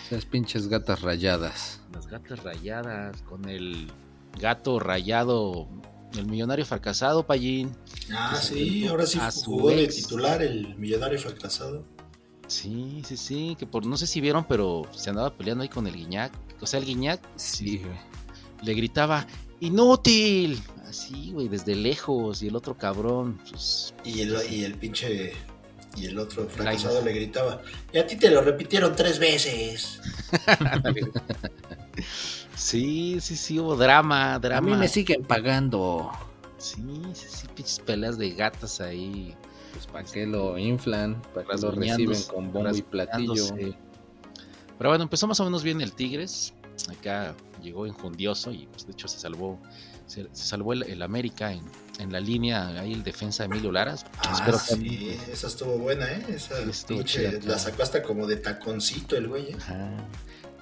[0.06, 1.80] Esas pinches gatas rayadas.
[1.92, 3.90] Las gatas rayadas, con el
[4.38, 5.68] gato rayado,
[6.16, 7.76] el millonario fracasado, Pallín.
[8.12, 11.84] Ah, sí, ahora sí jugó de titular el millonario fracasado.
[12.60, 15.86] Sí, sí, sí, que por no sé si vieron, pero se andaba peleando ahí con
[15.86, 16.32] el Guiñac.
[16.60, 17.96] O sea, el Guiñac Sí, güey.
[18.62, 19.26] le gritaba,
[19.60, 20.60] ¡inútil!
[20.88, 22.42] Así, güey, desde lejos.
[22.42, 25.34] Y el otro cabrón, pues, Y el, y el pinche.
[25.96, 30.00] Y el otro fracasado le gritaba: Y a ti te lo repitieron tres veces.
[32.54, 34.72] Sí, sí, sí, hubo drama, drama.
[34.72, 36.10] A mí me siguen pagando.
[36.58, 36.82] Sí,
[37.14, 39.34] sí, sí, pinches peleas de gatas ahí.
[39.78, 43.46] Pues para qué lo inflan, para qué lo reciben con bombo y platillo.
[44.76, 46.52] Pero bueno, empezó más o menos bien el Tigres.
[46.90, 49.56] Acá llegó enjundioso y pues de hecho se salvó.
[50.06, 51.62] Se, se salvó el, el América en,
[52.00, 54.04] en la línea, ahí el defensa Emilio Laras.
[54.18, 56.24] Ah, Espero que- sí, esa estuvo buena, ¿eh?
[56.28, 57.32] Esa estuvo chida.
[57.44, 59.50] la sacó hasta como de taconcito el güey.
[59.50, 59.56] ¿eh?
[59.60, 59.90] Ajá.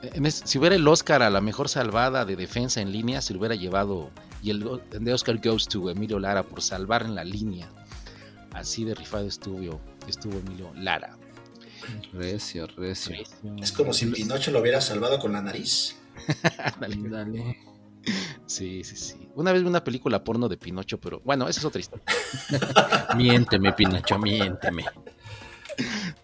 [0.02, 3.32] En es- si hubiera el Oscar a la mejor salvada de defensa en línea, se
[3.32, 4.10] lo hubiera llevado.
[4.42, 7.68] Y el go- de Oscar goes to Emilio Lara por salvar en la línea.
[8.56, 11.18] Así de rifado estuvo, estuvo Emilio Lara.
[12.14, 13.14] Recio, recio.
[13.60, 15.96] Es como si Pinocho lo hubiera salvado con la nariz.
[16.58, 17.08] Ándale.
[17.08, 17.56] Dale.
[18.46, 19.28] Sí, sí, sí.
[19.34, 22.04] Una vez vi una película porno de Pinocho, pero bueno, esa es otra historia.
[23.16, 24.86] Miénteme, Pinocho, miénteme.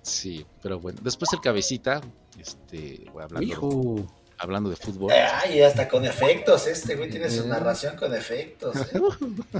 [0.00, 1.00] Sí, pero bueno.
[1.02, 2.00] Después el cabecita,
[2.38, 4.21] este, hablando, Hijo.
[4.42, 5.12] Hablando de fútbol.
[5.12, 6.66] Ay, hasta con efectos.
[6.66, 7.46] Este güey tiene su Eh.
[7.46, 8.74] narración con efectos.
[8.76, 9.00] ¿eh?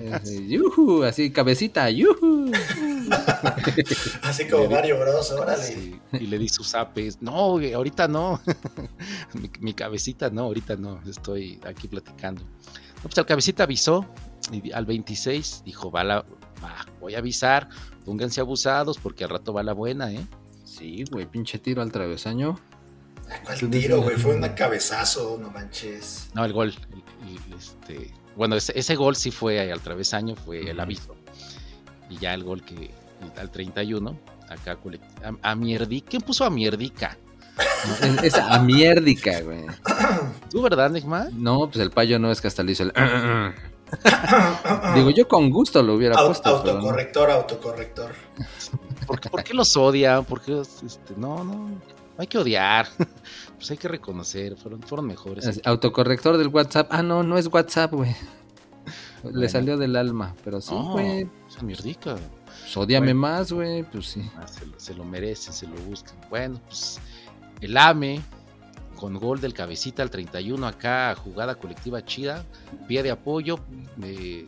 [0.01, 2.51] Eh, yujú, así, cabecita, yujú.
[4.23, 5.31] Así como Mario Bros.
[5.33, 5.63] Órale.
[5.63, 7.21] Sí, y le di sus apes.
[7.21, 8.41] No, güey, ahorita no.
[9.35, 11.01] mi, mi cabecita no, ahorita no.
[11.09, 12.43] Estoy aquí platicando.
[12.43, 14.07] No, pues el cabecita avisó
[14.51, 16.17] y al 26 dijo, va la,
[16.63, 17.69] va, voy a avisar,
[18.05, 20.25] pónganse abusados porque al rato va la buena, ¿eh?
[20.65, 22.59] Sí, güey, pinche tiro al travesaño.
[23.45, 24.17] ¿Cuál tiro, güey?
[24.17, 26.29] Fue un cabezazo, no manches.
[26.35, 26.75] No, el gol.
[26.93, 31.15] el- el- este, bueno, ese, ese gol sí fue al travesaño, fue el aviso.
[32.09, 32.91] Y ya el gol que
[33.39, 34.19] al 31,
[34.49, 34.79] acá
[35.43, 36.03] a, a Mierdi.
[36.03, 37.17] ¿Quién puso a Mierdica?
[38.01, 39.67] Es, es a mierdica, güey.
[40.51, 41.33] ¿Tú, verdad, Neymar?
[41.33, 42.93] No, pues el payo no es que hasta le hizo el.
[44.95, 46.63] Digo, yo con gusto lo hubiera puesto.
[46.63, 46.79] pero no.
[46.81, 48.15] autocorrector, autocorrector.
[49.07, 50.25] ¿Por qué, por qué los odian?
[50.25, 51.71] ¿Por qué, este, no, no
[52.23, 52.87] hay que odiar.
[53.63, 55.47] Pues hay que reconocer, fueron, fueron mejores.
[55.47, 56.89] Así, Autocorrector del WhatsApp.
[56.91, 58.13] Ah, no, no es WhatsApp, güey.
[59.23, 61.29] Le salió del alma, pero sí, güey.
[61.49, 62.17] esa mierdica.
[62.75, 63.15] Pues Bueno.
[63.15, 63.85] más, güey.
[63.85, 64.29] Pues sí.
[64.37, 66.17] Ah, se, lo, se lo merecen, se lo buscan.
[66.29, 66.99] Bueno, pues
[67.61, 68.21] el AME
[68.97, 72.45] con gol del cabecita al 31 acá, jugada colectiva chida,
[72.89, 73.61] pie de apoyo,
[74.03, 74.45] eh,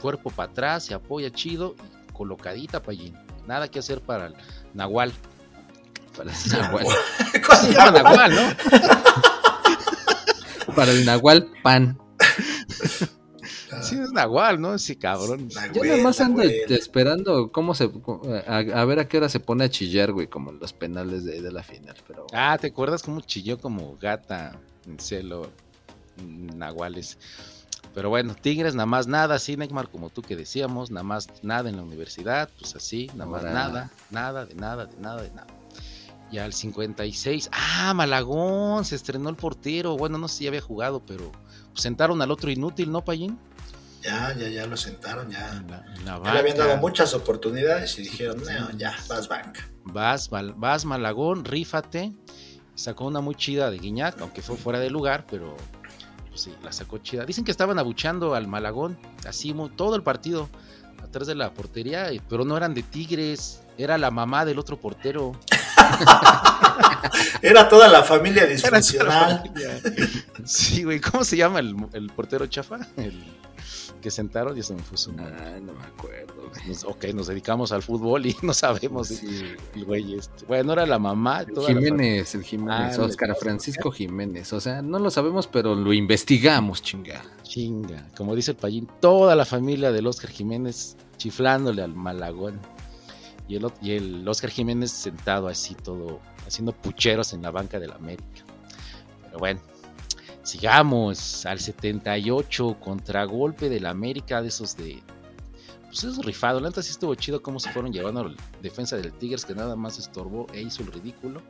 [0.00, 1.74] cuerpo para atrás, se apoya chido,
[2.12, 3.14] colocadita Payín.
[3.48, 4.34] Nada que hacer para el
[4.74, 5.12] Nahual.
[6.16, 6.86] Para el Nahual.
[7.60, 8.42] Se llama Nahual, ¿no?
[10.74, 11.98] Para el Nahual, pan.
[13.82, 14.74] Sí, es Nahual, ¿no?
[14.74, 15.48] Ese cabrón.
[15.72, 16.72] Yo nada más ando Nahuel.
[16.72, 17.90] esperando cómo se.
[18.46, 21.24] A, a ver a qué hora se pone a chillar, güey, como en los penales
[21.24, 21.96] de, de la final.
[22.06, 22.26] Pero.
[22.32, 25.50] Ah, ¿te acuerdas cómo chilló como gata en celo
[26.22, 27.18] mm, Nahuales?
[27.94, 31.68] Pero bueno, Tigres nada más nada, así Neymar, como tú que decíamos, nada más nada
[31.70, 33.52] en la universidad, pues así, nada más Ahora.
[33.54, 35.46] nada, nada, de nada, de nada, de nada.
[36.34, 40.98] Y al 56, ah, Malagón, se estrenó el portero, bueno, no sé si había jugado,
[41.06, 41.30] pero
[41.74, 43.38] sentaron al otro inútil, ¿no, Payín?
[44.02, 45.48] Ya, ya, ya lo sentaron, ya.
[45.52, 49.28] En la, en la Ya le habían dado muchas oportunidades y dijeron, no, ya, vas
[49.28, 49.70] banca.
[49.84, 52.12] Vas, vas Malagón, rífate.
[52.74, 55.56] Sacó una muy chida de Guiñac, aunque fue fuera de lugar, pero
[56.30, 57.24] pues sí, la sacó chida.
[57.24, 60.48] Dicen que estaban abuchando al Malagón, así todo el partido,
[61.00, 65.32] atrás de la portería, pero no eran de Tigres, era la mamá del otro portero.
[67.42, 69.38] Era toda la familia la disfuncional.
[69.42, 69.80] familia.
[70.44, 72.78] Sí, güey, ¿cómo se llama el, el portero chafa?
[72.96, 73.22] El
[74.00, 75.34] que sentaron y se me fue su nombre.
[75.54, 76.34] Ay, no me acuerdo.
[76.66, 80.44] Nos- ok, nos dedicamos al fútbol y no sabemos Sí, el güey este.
[80.46, 81.40] Bueno, era la mamá.
[81.40, 84.52] El toda la Jiménez, el Jiménez, Ah, Oscar Francisco Jiménez.
[84.52, 87.22] O sea, no lo sabemos, pero lo investigamos, chinga.
[87.42, 92.60] Chinga, como dice el payín, toda la familia del Oscar Jiménez chiflándole al Malagón.
[93.48, 98.42] Y el, Oscar Jiménez sentado así todo, haciendo pucheros en la banca del América.
[99.22, 99.60] Pero bueno,
[100.42, 105.02] sigamos al 78, contragolpe del América, de esos de...
[105.86, 109.12] Pues esos rifados, la neta sí estuvo chido cómo se fueron llevando la defensa del
[109.12, 111.40] Tigres que nada más estorbó e hizo el ridículo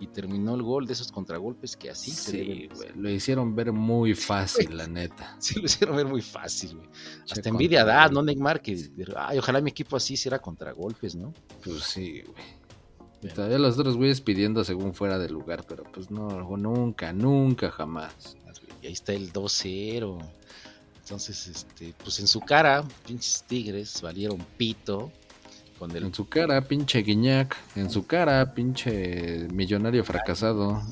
[0.00, 2.88] y terminó el gol de esos contragolpes que así se deben güey.
[2.96, 5.36] Lo hicieron ver muy fácil, la neta.
[5.38, 6.88] Sí, lo hicieron ver muy fácil, güey.
[7.24, 8.60] Hasta Che, envidia contra- da, ¿no, Neymar?
[8.60, 11.32] Que, ay, ojalá mi equipo así hiciera contragolpes, ¿no?
[11.64, 13.32] Pues sí, güey.
[13.34, 18.36] Todavía los otros güeyes pidiendo según fuera de lugar, pero pues no, nunca, nunca, jamás.
[18.82, 20.18] Y ahí está el 2-0.
[21.02, 25.10] Entonces, este, pues en su cara, pinches tigres valieron pito.
[25.78, 27.56] Con el En su cara, pinche Guiñac.
[27.76, 30.82] En su cara, pinche millonario fracasado.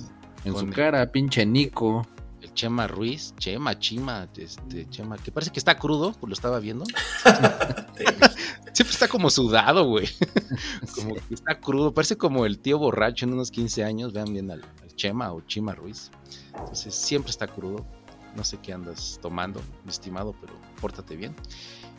[0.45, 2.07] En su el- cara, pinche Nico.
[2.43, 6.59] el Chema Ruiz, Chema, Chima, este, Chema, que parece que está crudo, pues lo estaba
[6.59, 6.85] viendo.
[8.74, 10.09] Siempre está como sudado, güey.
[10.97, 14.12] Como que está crudo, parece como el tío borracho en unos 15 años.
[14.12, 16.11] Vean bien al, al Chema o Chima Ruiz.
[16.59, 17.87] Entonces siempre está crudo.
[18.37, 21.35] no sé qué andas tomando, mi estimado, pero pórtate bien.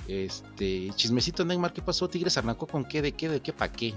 [0.08, 2.08] Este, chismecito Neymar, ¿qué pasó?
[2.08, 3.94] Tigres arrancó con qué, de qué, de qué, pa' qué.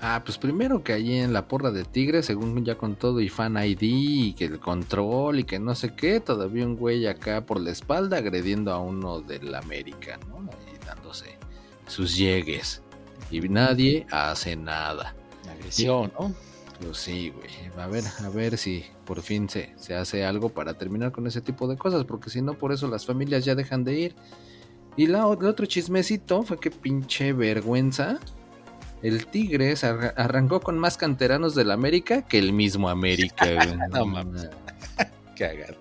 [0.00, 3.28] Ah, pues primero que allí en la porra de Tigres, según ya con todo y
[3.28, 7.44] fan ID y que el control y que no sé qué, todavía un güey acá
[7.44, 10.48] por la espalda agrediendo a uno del América, ¿no?
[10.72, 11.36] Y dándose
[11.88, 12.80] sus llegues.
[13.30, 15.16] Y nadie hace nada.
[15.50, 16.32] Agresión, ¿no?
[16.80, 17.50] Pues sí, güey.
[17.76, 21.40] A ver, a ver si por fin se, se hace algo para terminar con ese
[21.40, 24.14] tipo de cosas, porque si no, por eso las familias ya dejan de ir.
[24.98, 28.18] Y la, el otro chismecito fue que pinche vergüenza.
[29.00, 33.76] El Tigres arra- arrancó con más canteranos del América que el mismo América, güey.
[33.90, 34.48] No mames.
[35.38, 35.76] Cagado.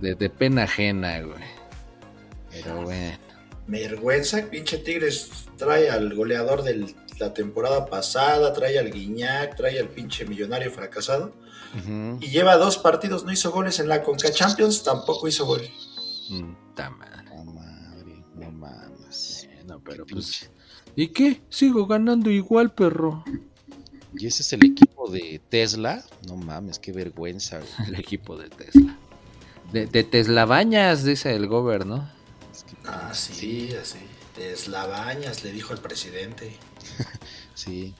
[0.00, 1.42] De, de pena ajena, güey.
[2.50, 3.16] Pero bueno.
[3.66, 9.88] Vergüenza, pinche Tigres trae al goleador de la temporada pasada, trae al Guiñac, trae al
[9.88, 11.32] pinche millonario fracasado.
[12.20, 15.60] Y lleva dos partidos, no hizo goles en la Conca Champions, tampoco hizo gol.
[16.30, 16.52] mm,
[19.88, 20.50] pero Qué pues.
[20.96, 21.40] ¿Y qué?
[21.48, 23.24] Sigo ganando igual, perro.
[24.14, 26.04] Y ese es el equipo de Tesla.
[26.26, 27.58] No mames, qué vergüenza.
[27.58, 27.70] güey.
[27.88, 28.96] El equipo de Tesla.
[29.72, 32.10] De, de Tesla Bañas, dice el gober, ¿no?
[32.50, 33.98] Es que- Ah, sí, así.
[34.36, 36.56] Deslabañas, le dijo el presidente.
[37.54, 37.92] Sí.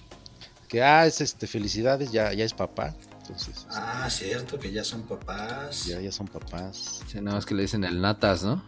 [0.69, 2.95] Que, ah, es este, felicidades, ya, ya es papá.
[3.23, 5.85] Entonces, este, Ah, cierto, que ya son papás.
[5.87, 7.01] ya, ya son papás.
[7.09, 8.63] Sí, nada más que le dicen el Natas, ¿no?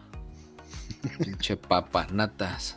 [1.24, 2.76] Pinche papa, Natas.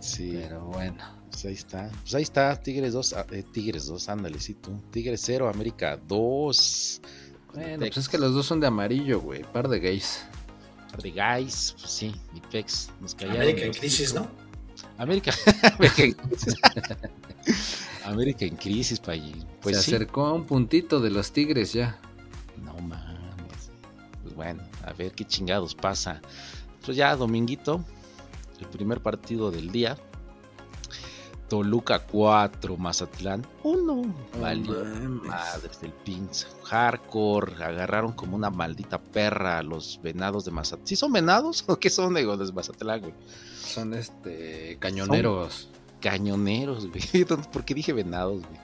[0.00, 0.96] Sí, Pero bueno.
[1.30, 1.90] pues ahí está.
[2.02, 4.72] Pues ahí está, Tigres 2, ah, eh, Tigres 2, ándale, sí tú.
[4.90, 7.00] Tigres 0, América 2.
[7.54, 9.42] Bueno, pues es que los dos son de amarillo, güey.
[9.42, 10.24] Par de gays.
[11.02, 13.36] De guys, pues sí, mi pex, nos callaron.
[13.42, 14.14] América en crisis.
[14.14, 14.28] ¿no?
[14.98, 15.32] América,
[15.78, 16.54] América en crisis.
[18.04, 19.34] América en crisis, pa' allí.
[19.60, 19.94] Pues Se sí.
[19.94, 21.98] acercó a un puntito de los Tigres ya.
[22.64, 23.70] No mames.
[24.22, 26.20] Pues bueno, a ver qué chingados pasa.
[26.84, 27.84] Pues ya, dominguito,
[28.60, 29.96] el primer partido del día.
[31.50, 34.14] Toluca 4, Mazatlán 1.
[34.40, 34.84] Valió
[35.24, 36.46] madres del pinche.
[36.64, 37.64] Hardcore.
[37.64, 40.86] Agarraron como una maldita perra a los venados de Mazatlán.
[40.86, 43.14] ¿Sí son venados o qué son de los Mazatlán, güey?
[43.60, 45.68] Son este cañoneros.
[46.00, 47.24] Cañoneros, güey.
[47.52, 48.60] ¿Por qué dije venados, güey?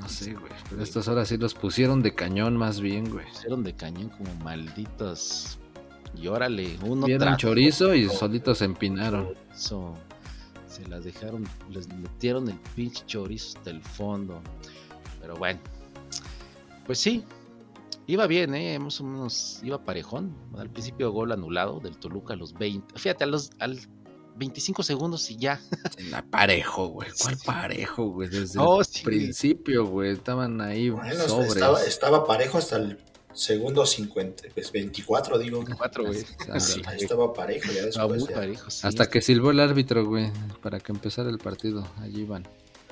[0.00, 0.52] No sé, güey.
[0.70, 3.26] Pero estos ahora sí los pusieron de cañón más bien, güey.
[3.30, 5.58] Pusieron de cañón como malditos.
[6.14, 9.30] Y órale, uno Vieron tras chorizo y solitos se empinaron.
[9.54, 9.94] Eso,
[10.68, 14.40] se las dejaron, les metieron el pinche chorizo hasta el fondo.
[15.20, 15.58] Pero bueno,
[16.86, 17.24] pues sí,
[18.06, 18.78] iba bien, ¿eh?
[18.78, 20.34] más o menos iba parejón.
[20.58, 22.98] Al principio gol anulado del Toluca a los 20.
[22.98, 23.78] Fíjate, a los, al
[24.36, 25.60] 25 segundos y ya.
[26.10, 27.08] La parejo, güey.
[27.22, 28.28] ¿Cuál parejo, güey?
[28.28, 29.02] Desde Oh, el sí.
[29.04, 30.10] principio, güey.
[30.12, 31.52] Estaban ahí Bueno, sobres.
[31.54, 32.98] estaba, estaba parejo hasta el
[33.34, 35.64] segundo 50, pues 24, digo.
[35.76, 36.24] Cuatro, güey.
[36.40, 36.60] Ándale.
[36.60, 37.02] Sí, Ahí güey.
[37.02, 38.20] estaba parejo, ya Estaba después.
[38.20, 38.34] muy ya.
[38.34, 38.86] parejo, sí.
[38.86, 40.30] Hasta que silbó el árbitro, güey,
[40.62, 41.86] para que empezara el partido.
[42.00, 42.46] Allí van.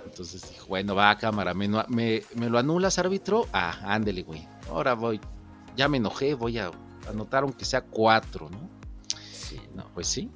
[0.05, 3.47] Entonces dijo, bueno, va cámara, me, me, me lo anulas, árbitro.
[3.53, 4.47] Ah, ándele, güey.
[4.69, 5.21] Ahora voy.
[5.77, 6.71] Ya me enojé, voy a
[7.09, 8.69] anotar aunque sea cuatro, ¿no?
[9.33, 9.85] Sí, no.
[9.95, 10.31] Pues sí.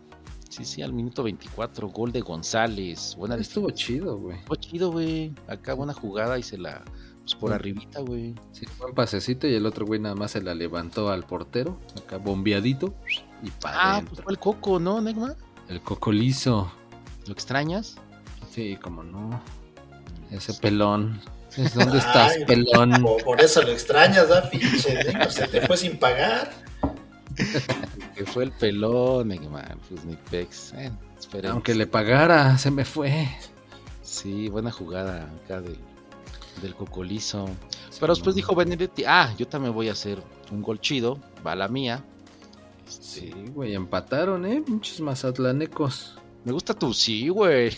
[0.50, 3.16] Sí, sí, al minuto 24, gol de González.
[3.18, 4.38] Buena Estuvo chido, güey.
[4.38, 5.34] Estuvo chido, güey.
[5.48, 6.84] Acá buena jugada y se la.
[7.24, 7.54] Pues por Mm.
[7.54, 8.34] arribita, güey.
[8.52, 12.18] Sí, buen pasecito y el otro güey nada más se la levantó al portero, acá
[12.18, 12.94] bombeadito
[13.42, 15.34] y para Ah, pues fue el coco, ¿no, Negma?
[15.68, 16.70] El cocolizo.
[17.26, 17.96] ¿Lo extrañas?
[18.50, 19.40] Sí, como no.
[20.30, 21.20] Ese pelón.
[21.74, 23.02] ¿Dónde estás, Ay, pelón?
[23.24, 24.50] Por, eso lo extrañas, ¿da?
[24.50, 26.52] Pinche, se te fue sin pagar.
[28.14, 29.64] Que fue el pelón, Negma.
[29.88, 30.72] Pues ni pex.
[30.74, 30.92] Eh.
[31.48, 33.28] Aunque le pagara, se me fue.
[34.02, 35.76] Sí, buena jugada acá del,
[36.62, 37.48] del cocolizo.
[38.00, 41.68] Pero después dijo Benedetti, ah, yo también voy a hacer un gol chido, va la
[41.68, 42.04] mía.
[42.86, 44.62] Este, Sí, güey, empataron, ¿eh?
[44.66, 46.16] Muchos mazatlanecos.
[46.44, 47.70] Me gusta tu sí, güey.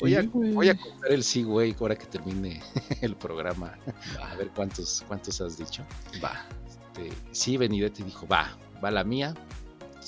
[0.00, 0.52] Voy, a, güey.
[0.52, 2.62] voy a contar el sí, güey, ahora que termine
[3.02, 3.78] el programa.
[4.22, 5.84] A ver cuántos, cuántos has dicho.
[6.24, 6.46] Va.
[6.66, 9.34] Este, sí, Benedetti dijo, va, va la mía.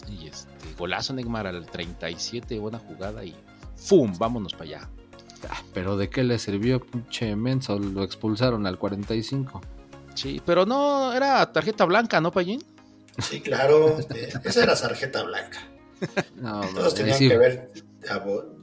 [0.08, 3.36] Y este, golazo Neymar al 37, buena jugada y
[3.76, 4.12] ¡fum!
[4.18, 4.90] Vámonos para allá.
[5.48, 7.78] Ah, pero ¿de qué le sirvió, pinche menso?
[7.78, 9.60] Lo expulsaron al 45.
[10.14, 12.62] Sí, pero no, era tarjeta blanca, ¿no, Payín?
[13.18, 13.98] Sí, claro.
[14.14, 15.58] eh, esa era sarjeta blanca.
[16.36, 17.28] No, Todos tenían sí.
[17.28, 17.70] que haber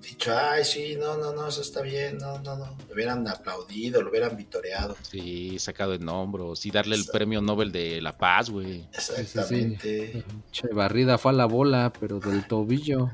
[0.01, 2.65] dicho, ay, sí, no, no, no, eso está bien, no, no, no.
[2.87, 4.95] Lo hubieran aplaudido, lo hubieran vitoreado.
[5.03, 8.83] Sí, sacado en hombros y darle el premio Nobel de la paz, güey.
[8.93, 10.23] Exactamente.
[10.51, 13.11] Che, barrida fue a la bola, pero del tobillo.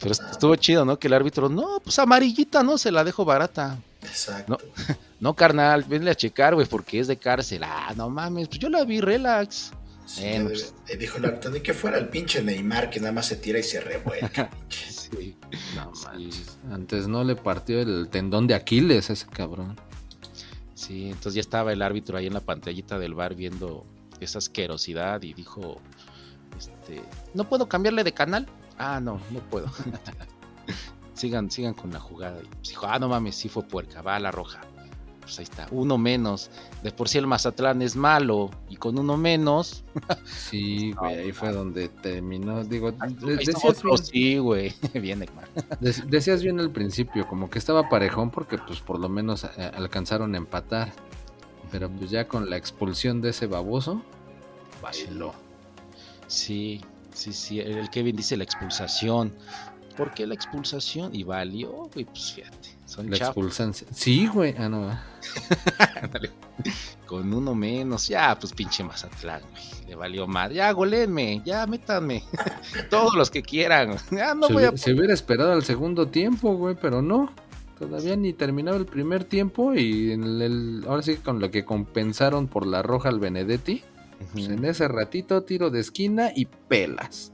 [0.00, 0.98] Pero est- estuvo chido, ¿no?
[0.98, 2.78] Que el árbitro, no, pues amarillita, ¿no?
[2.78, 3.78] Se la dejo barata.
[4.02, 4.58] Exacto.
[5.20, 7.62] No, carnal, venle a checar, güey, porque es de cárcel.
[7.62, 9.70] Ah, no mames, pues yo la vi, relax.
[10.06, 10.72] Sí, debe- pues.
[10.88, 13.58] eh, dijo el árbitro, ni que fuera el pinche Neymar que nada más se tira
[13.58, 14.48] y se revuelca.
[14.70, 15.36] Sí.
[15.76, 16.04] No Sí.
[16.06, 16.58] manches.
[16.72, 19.76] Antes no le partió el tendón de Aquiles a ese cabrón.
[20.74, 23.84] Sí, entonces ya estaba el árbitro ahí en la pantallita del bar viendo
[24.20, 25.80] esa asquerosidad y dijo,
[26.56, 27.02] este,
[27.34, 28.46] ¿no puedo cambiarle de canal?
[28.82, 29.66] Ah, no, no puedo.
[31.14, 32.40] sigan, sigan con la jugada.
[32.42, 34.60] Y pues dijo, ah, no mames, sí fue puerca, va a la roja.
[35.20, 36.50] Pues ahí está, uno menos.
[36.82, 39.84] De por sí el Mazatlán es malo y con uno menos,
[40.24, 42.64] Sí, güey, ahí fue donde terminó.
[42.64, 44.74] Digo, decías otro, bien, sí, güey.
[44.94, 45.44] Bien, Ekman.
[45.80, 49.70] dec- decías bien al principio, como que estaba parejón porque pues por lo menos eh,
[49.74, 50.90] alcanzaron a empatar.
[51.70, 54.02] Pero pues ya con la expulsión de ese baboso,
[54.82, 55.32] bailó.
[56.26, 56.80] Sí,
[57.12, 57.60] sí, sí.
[57.60, 59.32] El Kevin dice la expulsación.
[59.96, 61.14] ¿Por qué la expulsación?
[61.14, 62.70] Y valió, güey, pues fíjate.
[62.86, 63.36] Son La chavos.
[63.36, 63.74] expulsan.
[63.92, 64.54] Sí, güey.
[64.58, 64.90] Ah, no.
[67.06, 69.62] Con uno menos, ya, pues pinche Mazatlán, güey.
[69.88, 70.52] Le valió más.
[70.52, 72.22] Ya, golenme, ya, métanme.
[72.90, 73.96] Todos los que quieran.
[74.10, 74.68] Ya no se, voy a.
[74.68, 77.32] hubiera- se hubiera esperado al segundo tiempo, güey, pero no.
[77.78, 82.46] Todavía ni terminaba el primer tiempo y en el, ahora sí con lo que compensaron
[82.46, 83.82] por la roja al Benedetti,
[84.32, 87.32] pues en ese ratito tiro de esquina y pelas.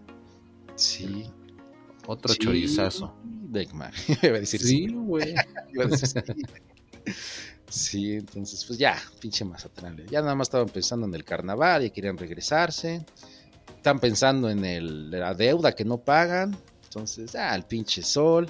[0.74, 1.26] Sí.
[2.07, 3.14] Otro Sí, chorizazo.
[3.24, 3.93] Degmar.
[4.22, 5.34] Iba a decir Sí, güey.
[5.72, 7.12] Iba a decir sí.
[7.68, 9.97] Sí, entonces, pues ya, pinche Mazatlán.
[10.09, 13.05] Ya nada más estaban pensando en el carnaval, ya querían regresarse.
[13.76, 16.57] Están pensando en el, la deuda que no pagan.
[16.84, 18.49] Entonces, ah, el pinche sol.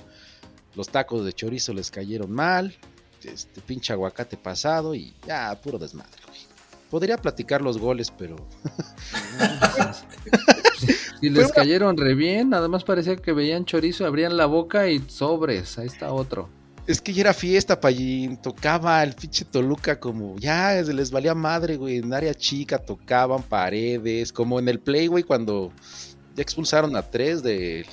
[0.75, 2.75] Los tacos de chorizo les cayeron mal.
[3.23, 6.26] Este pinche aguacate pasado y ya, puro desmadre.
[6.97, 8.37] Podría platicar los goles, pero
[11.21, 15.01] Y les cayeron re bien, nada más parecía que veían chorizo, abrían la boca y
[15.07, 16.49] sobres, ahí está otro.
[16.87, 18.39] Es que ya era fiesta, Payín.
[18.39, 20.39] Tocaba el pinche Toluca como.
[20.39, 21.99] Ya, les valía madre, güey.
[21.99, 24.33] En área chica tocaban paredes.
[24.33, 25.73] Como en el play, güey, cuando
[26.35, 27.85] ya expulsaron a tres de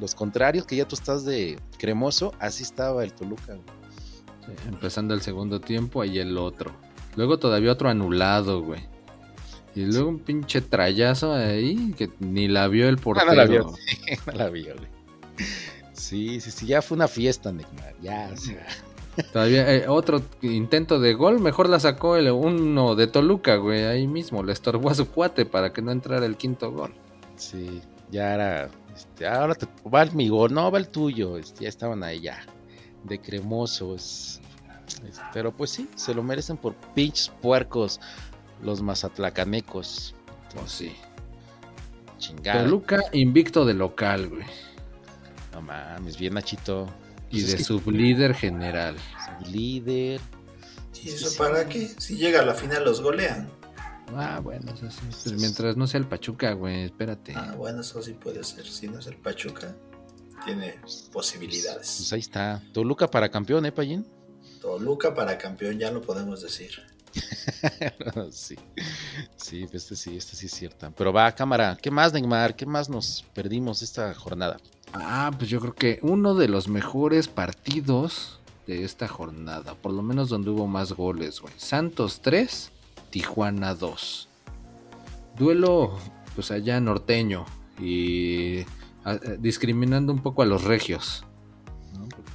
[0.00, 2.32] los contrarios, que ya tú estás de cremoso.
[2.38, 3.66] Así estaba el Toluca, güey.
[4.46, 6.85] Sí, Empezando el segundo tiempo, ahí el otro.
[7.16, 8.80] Luego todavía otro anulado, güey.
[9.74, 13.26] Y luego un pinche trayazo ahí que ni la vio el Ah, portero.
[13.30, 13.96] no la vio, sí,
[14.26, 14.88] no la vio, güey.
[15.92, 17.94] Sí, sí, sí, ya fue una fiesta, Neymar.
[18.00, 18.66] Ya, o sea.
[19.32, 24.06] Todavía eh, otro intento de gol, mejor la sacó el uno de Toluca, güey, ahí
[24.06, 24.42] mismo.
[24.42, 26.92] Le estorbó a su cuate para que no entrara el quinto gol.
[27.36, 28.70] Sí, ya era.
[28.94, 31.38] Este, ahora te, va el mi gol, no va el tuyo.
[31.38, 32.44] este, ya estaban ahí ya.
[33.04, 34.40] De cremosos.
[34.86, 38.00] Este, pero pues sí, se lo merecen por pinches puercos.
[38.62, 40.14] Los mazatlacanecos.
[40.54, 40.92] Pues sí.
[42.18, 42.62] Chingada.
[42.64, 44.46] Toluca invicto de local, güey.
[45.52, 46.86] No mames, bien Nachito.
[47.30, 48.96] Y Pues es de que sublíder general.
[49.42, 50.20] es líder.
[51.02, 51.88] ¿Y eso para qué?
[51.98, 53.50] Si llega a la final los golean.
[54.14, 55.00] Ah, bueno, eso sí.
[55.30, 57.34] Pues mientras no sea el Pachuca, güey, espérate.
[57.36, 58.64] Ah, bueno, eso sí puede ser.
[58.66, 59.74] Si no es el Pachuca,
[60.44, 62.10] tiene Pues posibilidades.
[62.12, 62.62] ahí está.
[62.72, 64.06] Toluca para campeón, ¿eh, Payín?
[64.66, 66.82] Toluca para campeón, ya lo podemos decir.
[68.32, 68.56] sí.
[69.36, 70.92] Sí, pues este sí, este sí es cierto.
[70.96, 71.78] Pero va, cámara.
[71.80, 72.56] ¿Qué más, Neymar?
[72.56, 74.56] ¿Qué más nos perdimos esta jornada?
[74.92, 80.02] Ah, pues yo creo que uno de los mejores partidos de esta jornada, por lo
[80.02, 81.54] menos donde hubo más goles, güey.
[81.56, 82.72] Santos 3,
[83.10, 84.28] Tijuana 2.
[85.38, 85.96] Duelo,
[86.34, 87.46] pues allá norteño
[87.80, 88.62] y
[89.04, 91.24] ah, eh, discriminando un poco a los regios.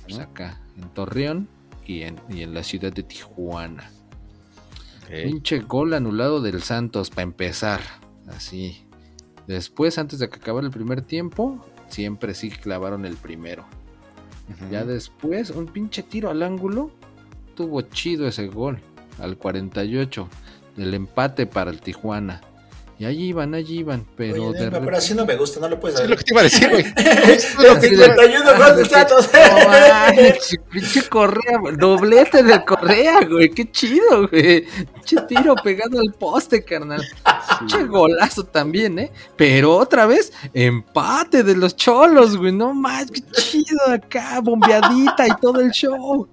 [0.05, 1.60] pues, acá, en Torreón
[1.91, 3.89] y en, y en la ciudad de Tijuana.
[5.09, 7.81] Pinche gol anulado del Santos para empezar.
[8.27, 8.85] Así.
[9.45, 13.65] Después, antes de que acabara el primer tiempo, siempre sí clavaron el primero.
[14.69, 16.91] Ya después, un pinche tiro al ángulo.
[17.55, 18.79] Tuvo chido ese gol.
[19.19, 20.27] Al 48.
[20.77, 22.41] Del empate para el Tijuana.
[23.01, 24.05] Y allí iban, allí iban.
[24.15, 26.09] Pero Oye, de Neymar, pero repente- así no me gusta, no le puedes Sí, dar.
[26.11, 26.83] lo que te iba a decir, güey.
[27.73, 29.29] Los 51 goles del Santos.
[29.33, 34.67] No manches, pinche Correa, doblete de Correa, güey, qué chido, güey.
[34.93, 37.01] Pinche tiro pegado al poste, carnal.
[37.57, 39.11] Pinche golazo también, ¿eh?
[39.35, 45.31] Pero otra vez, empate de los cholos, güey, no más, qué chido acá, bombeadita y
[45.41, 46.27] todo el show.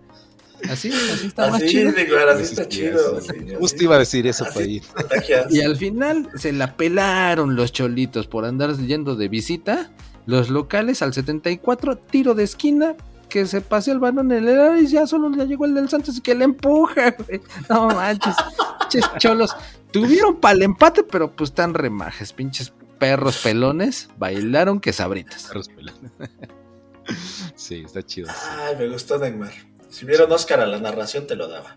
[0.69, 1.93] Así, así está más Así, chido.
[1.93, 3.21] Neymar, así Sí, está sí, chido.
[3.59, 4.45] Justo iba a decir eso,
[4.95, 5.53] contagias.
[5.53, 9.91] Y al final se la pelaron los cholitos por andar yendo de visita.
[10.27, 12.95] Los locales al 74, tiro de esquina,
[13.29, 15.89] que se pasó el balón en el área y ya solo le llegó el del
[15.89, 17.41] Santos y que le empuja, güey.
[17.69, 18.35] No manches,
[18.81, 19.57] pinches cholos.
[19.91, 25.45] Tuvieron para el empate, pero pues tan remajes, pinches perros pelones, bailaron que sabritas.
[25.45, 26.11] Perros pelando.
[27.55, 28.29] Sí, está chido.
[28.61, 29.51] Ay, me gustó Neymar.
[29.91, 31.77] Si hubiera un Oscar a la narración, te lo daba.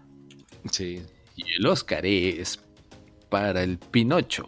[0.72, 1.02] Sí.
[1.36, 2.60] Y el Oscar es
[3.30, 4.48] para el Pinocho.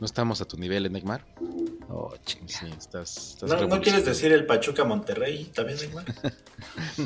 [0.00, 1.24] No estamos a tu nivel, Enigmar.
[1.88, 2.48] Oh, chinga.
[2.48, 3.16] Sí, estás.
[3.34, 6.04] estás ¿No, ¿no quieres decir el Pachuca Monterrey también, Neymar?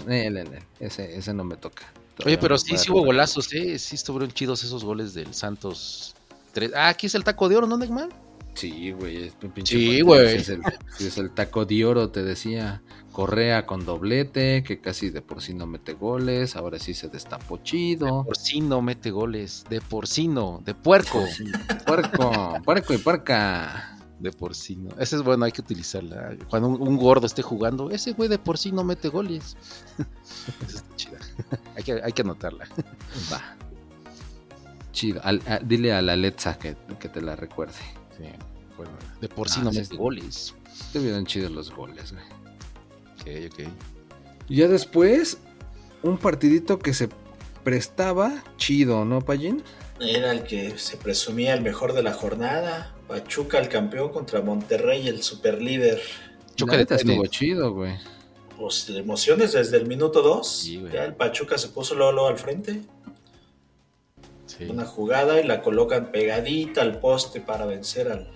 [0.09, 1.93] Eh, le, le, ese, ese no me toca.
[2.25, 3.79] Oye, pero sí, sí hubo golazos, ¿eh?
[3.79, 6.15] Sí estuvieron chidos esos goles del Santos.
[6.53, 8.09] Tres- Ah, aquí es el taco de oro, ¿no, Neymar?
[8.55, 9.25] Sí, güey.
[9.29, 10.37] es un pinche Sí, güey.
[10.37, 10.61] Es el,
[10.99, 12.83] es el taco de oro, te decía.
[13.13, 16.55] Correa con doblete, que casi de por sí no mete goles.
[16.57, 18.25] Ahora sí se destapó chido.
[18.25, 19.65] Porcino mete goles.
[19.69, 21.25] De porcino, de puerco.
[21.27, 21.45] Sí,
[21.87, 23.97] puerco, puerco y puerca.
[24.21, 24.91] De porcino.
[24.99, 26.37] Ese es bueno, hay que utilizarla.
[26.49, 29.57] Cuando un, un gordo esté jugando, ese güey de porcino mete goles.
[30.67, 31.19] Esa está chida.
[31.75, 32.67] Hay que, hay que anotarla.
[33.33, 33.57] Va.
[34.93, 35.21] Chido.
[35.25, 37.73] Al- a- dile a la Letza que, que te la recuerde.
[38.17, 38.25] Sí,
[38.77, 39.97] bueno, de porcino Ah, sí, mete sí.
[39.97, 40.55] goles.
[40.81, 42.25] Estuvieron chidos los goles, güey.
[43.21, 43.69] Ok, ok.
[44.49, 45.39] Y ya después,
[46.03, 47.09] un partidito que se
[47.63, 49.63] prestaba chido, ¿no, Payín?
[50.01, 52.95] Era el que se presumía el mejor de la jornada.
[53.07, 56.01] Pachuca, el campeón contra Monterrey, el superlíder.
[56.67, 57.95] La de estuvo chido, güey.
[58.59, 60.49] Pues emociones desde el minuto 2.
[60.49, 60.93] Sí, güey.
[60.93, 62.83] ya el Pachuca se puso luego, luego al frente.
[64.47, 64.65] Sí.
[64.65, 68.31] Una jugada y la colocan pegadita al poste para vencer al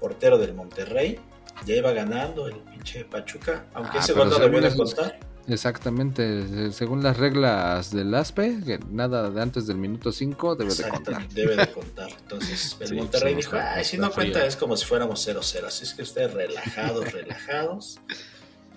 [0.00, 1.18] portero del Monterrey.
[1.66, 3.66] Ya iba ganando el pinche Pachuca.
[3.74, 5.18] Aunque Ah, ese gol no de esos- contar.
[5.48, 10.82] Exactamente, según las reglas del ASPE, que nada de antes del minuto 5 debe de
[10.82, 11.28] Exacto, contar.
[11.30, 12.10] debe de contar.
[12.20, 14.48] Entonces el Sí, Monterrey dijo, ay, si no cuenta frío".
[14.48, 15.66] es como si fuéramos 0-0.
[15.66, 17.98] Así es que ustedes relajados, relajados.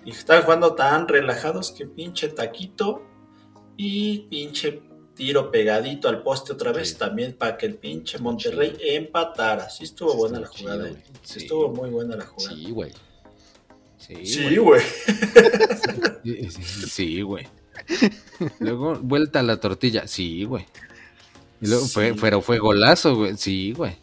[0.04, 3.02] Y estaban jugando tan relajados que pinche taquito
[3.76, 4.82] y pinche
[5.14, 6.94] tiro pegadito al poste otra vez Sí.
[6.96, 9.68] también para que el pinche Monterrey empatara.
[9.70, 10.76] Sí estuvo Sí, buena la jugada.
[10.76, 10.90] chido, eh.
[10.90, 11.02] güey.
[11.22, 12.56] Sí, estuvo muy buena la jugada.
[12.56, 12.92] Sí, güey.
[13.98, 14.82] Sí, güey.
[16.88, 17.46] Sí, güey.
[18.60, 20.06] Luego, vuelta a la tortilla.
[20.06, 20.66] Sí, güey.
[21.60, 22.18] Y luego fue, Sí.
[22.20, 23.36] pero fue golazo, güey.
[23.36, 23.96] Sí, güey.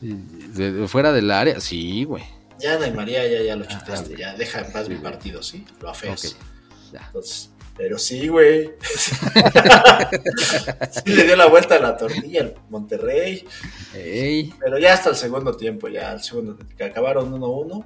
[0.00, 0.12] Y
[0.54, 1.60] de- de fuera del área.
[1.60, 2.24] Sí, güey.
[2.60, 4.16] Ya, Nay María, ya, ya lo Ah, chutaste.
[4.16, 5.64] Ya, deja en paz mi partido, ¿sí?
[5.80, 6.24] Lo afeas.
[6.24, 6.92] Ok.
[6.92, 7.02] Ya.
[7.06, 8.72] Entonces, pero sí, güey.
[11.04, 13.46] sí le dio la vuelta a la tortilla al Monterrey.
[13.94, 14.52] Ey.
[14.58, 17.84] Pero ya hasta el segundo tiempo, ya el segundo, que acabaron 1-1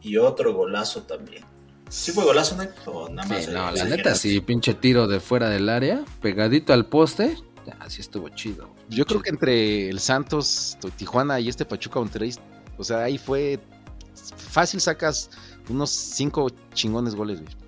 [0.00, 1.44] y otro golazo también.
[1.90, 2.70] ¿Sí fue golazo, Nick?
[2.86, 3.44] O nada más?
[3.44, 7.36] Sí, eh, no, la neta, sí, pinche tiro de fuera del área, pegadito al poste.
[7.66, 8.74] Ya, sí estuvo chido.
[8.88, 12.34] Yo creo que entre el Santos, Tijuana y este Pachuca Monterrey,
[12.78, 13.60] o sea, ahí fue
[14.36, 15.28] fácil sacas
[15.68, 17.63] unos cinco chingones goles, güey.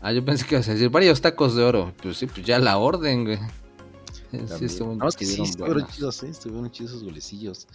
[0.00, 1.92] Ah, yo pensé que ibas a decir varios tacos de oro.
[2.02, 3.38] Pues sí, pues ya la orden, güey.
[4.30, 4.58] Sí, También.
[4.58, 5.94] que sí, estuvieron buenas.
[5.96, 6.28] chidos, ¿eh?
[6.28, 7.66] estuvieron chidos esos golecillos.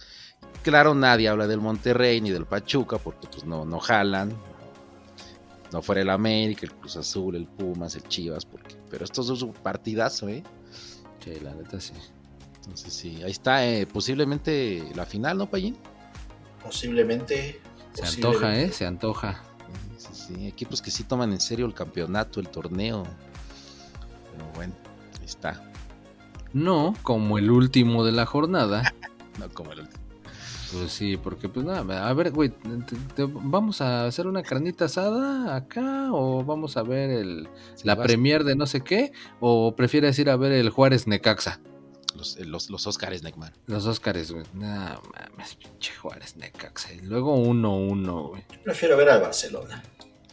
[0.62, 4.32] Claro, nadie habla del Monterrey ni del Pachuca porque pues no, no jalan.
[5.72, 9.40] No fuera el América, el Cruz Azul, el Pumas, el Chivas, porque, pero estos dos
[9.42, 10.42] un partidazo, ¿eh?
[11.24, 11.94] Sí, la neta sí.
[12.56, 15.78] Entonces sí, ahí está eh, posiblemente la final, ¿no, Payín?
[16.62, 17.60] Posiblemente.
[17.94, 18.26] Se posiblemente.
[18.26, 18.72] antoja, ¿eh?
[18.72, 19.42] Se antoja.
[20.26, 23.02] Sí, equipos que sí toman en serio el campeonato, el torneo.
[24.32, 24.74] Pero bueno,
[25.18, 25.62] ahí está.
[26.52, 28.94] No como el último de la jornada.
[29.38, 30.02] No como el último.
[30.72, 34.84] Pues sí, porque pues nada, a ver, güey, te- te- ¿vamos a hacer una carnita
[34.84, 39.12] asada acá o vamos a ver el, Sí, la vas- premier de no sé qué?
[39.40, 41.60] ¿O prefieres ir a ver el Juárez Necaxa?
[42.14, 43.52] Los, eh, los, los Oscars, Neckman.
[43.66, 44.44] Los Óscares, güey.
[44.52, 46.92] No mames, pinche Juárez Necaxa.
[46.92, 48.42] Y luego 1-1, güey.
[48.52, 49.82] Yo prefiero ver al Barcelona.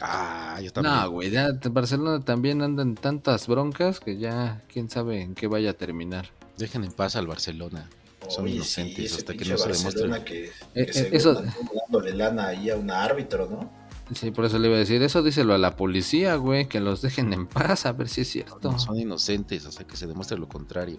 [0.02, 0.96] Ah, yo también.
[0.96, 5.48] No, güey, ya Barcelona también anda en tantas broncas que ya quién sabe en qué
[5.48, 6.30] vaya a terminar.
[6.58, 7.90] Dejen en paz al Barcelona.
[8.28, 10.52] Son Oye, inocentes sí, hasta que no se Barcelona demuestre.
[10.74, 13.80] que, Eh, que eh, según eso- anduvo dándole lana ahí a un árbitro, ¿no?
[14.16, 17.02] Sí, por eso le iba a decir, eso díselo a la policía, güey, que los
[17.02, 18.78] dejen en paz, a ver si es cierto.
[18.80, 20.98] Son inocentes hasta que se demuestre lo contrario.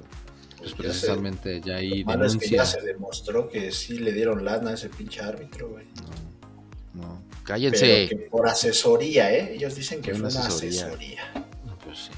[0.59, 2.57] Pues Ya precisamente ya ahí se- lo malo es que denuncia.
[2.59, 5.86] ya se demostró que sí le dieron lana a ese pinche árbitro, güey.
[6.94, 7.22] No, no.
[7.59, 8.09] Pero Cállense.
[8.09, 9.55] que por asesoría, ¿eh?
[9.55, 10.86] Ellos dicen que Fue una asesoría.
[10.86, 11.20] asesoría.
[11.84, 12.11] Pues sí.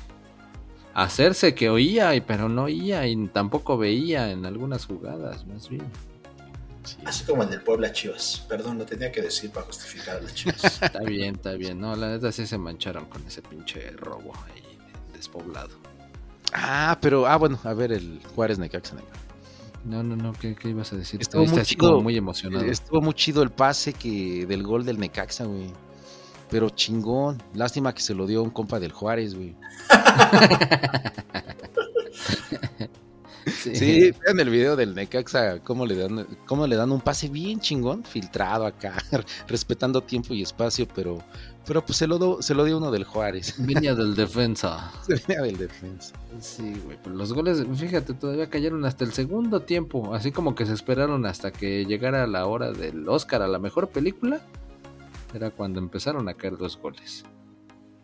[0.95, 5.85] Hacerse que oía, pero no oía y tampoco veía en algunas jugadas, más bien.
[6.85, 6.97] Sí.
[7.07, 8.45] Así como el del Puebla Chivas.
[8.49, 10.64] Perdón, lo tenía que decir para justificar a las Chivas.
[10.83, 11.80] Está bien, está bien.
[11.80, 14.62] No, la neta sí se mancharon con ese pinche robo ahí
[15.14, 15.70] despoblado.
[16.53, 18.97] Ah, pero, ah, bueno, a ver, el Juárez Necaxa.
[19.85, 21.20] No, no, no, ¿qué, qué ibas a decir?
[21.20, 21.89] Estuvo muy chido.
[21.91, 22.64] como muy emocionado.
[22.64, 25.72] Estuvo muy chido el pase que del gol del Necaxa, güey.
[26.51, 27.43] Pero chingón.
[27.55, 29.57] Lástima que se lo dio un compa del Juárez, güey.
[33.63, 37.61] Sí, vean el video del Necaxa, cómo le dan, cómo le dan un pase bien
[37.61, 38.95] chingón, filtrado acá,
[39.49, 41.23] respetando tiempo y espacio, pero,
[41.67, 43.55] pero pues se lo, do- se lo dio uno del Juárez.
[43.67, 44.91] Venía del defensa.
[45.07, 46.15] Se venía del defensa.
[46.41, 50.67] Sí, güey, pero los goles, fíjate, todavía cayeron hasta el segundo tiempo, así como que
[50.67, 54.41] se esperaron hasta que llegara la hora del Oscar a la mejor película,
[55.35, 57.25] era cuando empezaron a caer los goles.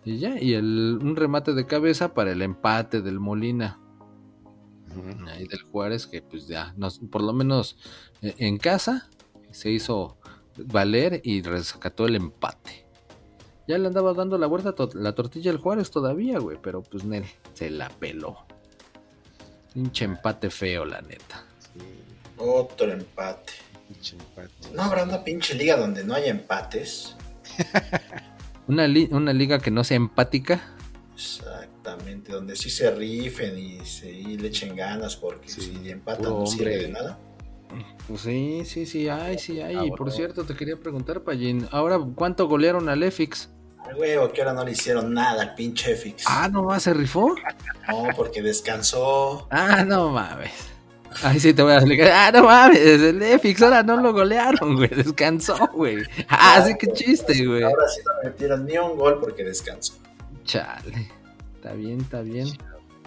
[0.05, 3.79] Y ya, y el, un remate de cabeza para el empate del Molina,
[5.29, 7.77] Ahí del Juárez, que pues ya, nos, por lo menos
[8.23, 9.09] eh, en casa
[9.51, 10.17] se hizo
[10.57, 12.87] valer y rescató el empate.
[13.67, 17.05] Ya le andaba dando la vuelta to- la tortilla al Juárez todavía, güey, pero pues
[17.05, 17.25] Nel
[17.55, 18.39] se la peló.
[19.75, 21.45] Pinche empate feo, la neta.
[21.61, 21.81] Sí,
[22.39, 23.53] Otro empate.
[23.89, 24.75] pinche empate.
[24.75, 27.15] ¿No habrá una pinche liga donde no haya empates?
[28.67, 30.61] Una, li- una liga que no sea empática.
[31.89, 36.25] Exactamente, donde sí se rifen y, se, y le echen ganas porque Sí, si empatan
[36.25, 37.19] no sirve de nada.
[38.07, 39.77] Pues sí, sí, sí, hay, sí, hay.
[39.77, 43.49] Ah, por cierto, te quería preguntar, Pallín, ahora, ¿cuánto golearon al EFIX?
[43.87, 46.25] Al huevo, que ahora no le hicieron nada al pinche Fix.
[46.27, 47.35] Ah, no más, se rifó.
[47.89, 49.47] No, porque descansó.
[49.51, 50.53] Ah, no mames.
[51.23, 52.11] Ay, sí, te voy a explicar.
[52.11, 54.91] Ah, no mames, el EFIX ahora no lo golearon, güey.
[54.91, 55.99] Descansó, güey.
[56.29, 57.63] Ah, sí, qué chiste, güey.
[57.63, 59.95] Ahora sí no metieron ni un gol porque descansó.
[60.45, 61.18] Chale.
[61.69, 62.49] Está bien, está bien.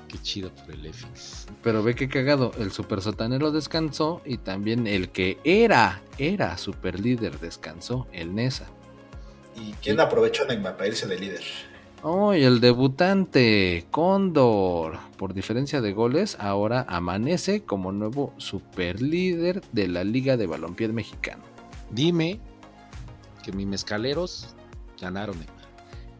[0.08, 1.48] Qué chido por el EFIX.
[1.64, 7.00] Pero ve que cagado, el super sotanero descansó y también el que era, era super
[7.00, 8.68] líder descansó, el Nesa.
[9.56, 11.42] ¿Y quién aprovechó Neymar para irse de líder?
[12.04, 19.62] Oh, y el debutante, Cóndor, por diferencia de goles, ahora amanece como nuevo super líder
[19.72, 21.42] de la Liga de Balompié Mexicano.
[21.90, 22.40] Dime
[23.44, 24.54] que mis mezcaleros
[25.00, 25.61] ganaron eh,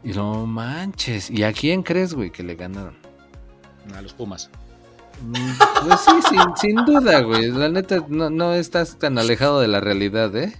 [0.04, 2.96] Y no manches, ¿y a quién crees, güey, que le ganaron?
[3.94, 4.48] a los Pumas.
[5.22, 5.34] Mm,
[5.86, 7.50] Pues sí, sin, sin duda, güey.
[7.50, 10.52] La neta, no, no estás tan alejado de la realidad, ¿eh?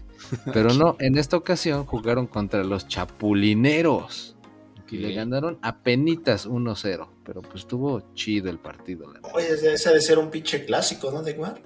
[0.52, 4.36] Pero no, en esta ocasión jugaron contra los Chapulineros.
[4.90, 7.08] Y le ganaron a penitas 1-0.
[7.24, 9.20] Pero pues estuvo chido el partido, la.
[9.32, 11.62] Oye, ese debe ser un pinche clásico, ¿no, Neymar?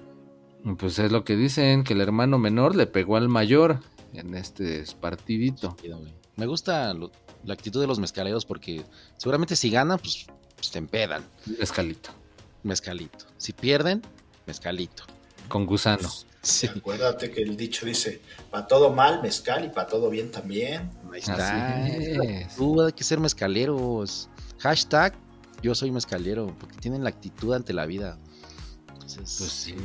[0.77, 3.79] Pues es lo que dicen, que el hermano menor le pegó al mayor
[4.13, 5.75] en este partidito.
[5.81, 6.13] Chido, güey.
[6.37, 7.11] Me gusta lo-
[7.43, 8.83] la actitud de los mezcaleros porque
[9.17, 10.25] seguramente si ganan, pues,
[10.55, 11.23] pues te empedan.
[11.59, 12.09] Escalito.
[12.63, 13.25] Mezcalito.
[13.37, 14.01] Si pierden,
[14.45, 15.03] mezcalito.
[15.47, 16.09] Con gusano.
[16.41, 18.21] Sí, Acuérdate que el dicho dice,
[18.51, 20.89] para todo mal, mezcal, y para todo bien también.
[21.11, 22.55] ahí está.
[22.55, 24.29] Tú hay que ser mezcaleros.
[24.59, 25.13] Hashtag
[25.61, 28.17] yo soy mezcalero porque tienen la actitud ante la vida.
[28.93, 29.75] Entonces, Pues sí.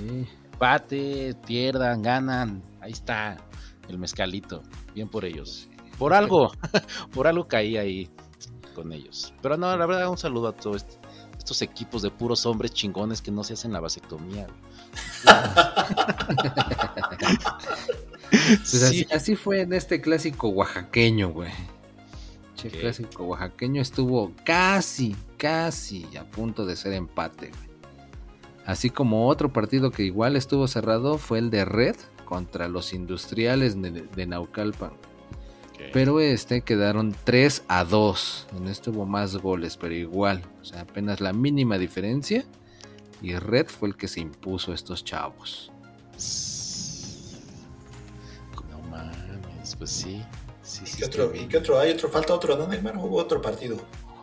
[0.52, 2.62] empate, pierdan, ganan.
[2.80, 3.38] Ahí está
[3.88, 4.62] el mezcalito.
[4.94, 5.68] Bien por ellos.
[6.02, 6.50] Por algo,
[7.14, 8.10] por algo caí ahí
[8.74, 9.32] con ellos.
[9.40, 10.98] Pero no, la verdad, un saludo a todos est-
[11.38, 14.46] estos equipos de puros hombres chingones que no se hacen la vasectomía.
[18.30, 19.06] Pues Sí.
[19.12, 21.50] así, fue en este clásico oaxaqueño, güey.
[22.56, 27.72] Che, clásico oaxaqueño estuvo casi, casi a punto de ser empate, güey.
[28.64, 33.80] Así como otro partido que igual estuvo cerrado fue el de Red contra los industriales
[33.80, 34.92] de, de Naucalpan.
[35.92, 38.48] Pero este quedaron 3 a 2.
[38.58, 40.42] En este hubo más goles, pero igual.
[40.60, 42.44] O sea, apenas la mínima diferencia.
[43.20, 45.70] Y Red fue el que se impuso a estos chavos.
[48.70, 50.22] No mames, pues sí.
[50.62, 51.34] Sí, ¿Y qué otro?
[51.34, 51.78] ¿Y qué otro?
[51.78, 52.96] Hay otro, falta otro, ¿no, Neymar?
[52.96, 53.76] Hubo otro partido.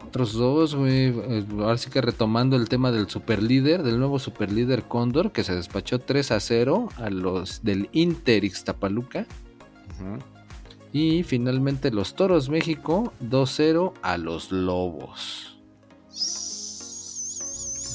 [0.08, 1.08] Otros dos, güey.
[1.10, 5.54] eh, Ahora sí que retomando el tema del superlíder, del nuevo superlíder Cóndor, que se
[5.54, 9.28] despachó 3 a 0 a los del Inter Ixtapaluca.
[10.00, 10.18] Ujú.
[10.92, 15.58] Y finalmente los Toros México 2-0 a los Lobos.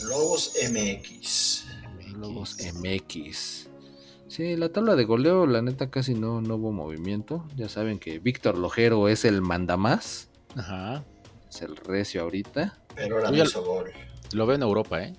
[0.08, 1.64] Lobos MX.
[2.16, 3.68] Lobos MX.
[4.28, 7.44] Sí, la tabla de goleo, la neta casi no, no hubo movimiento.
[7.56, 10.28] Ya saben que Víctor Lojero es el mandamás.
[10.56, 11.04] Ajá.
[11.48, 12.78] Es el recio ahorita.
[12.94, 13.90] Pero ahora hizo gol.
[14.32, 15.14] Lo veo en Europa, ¿eh?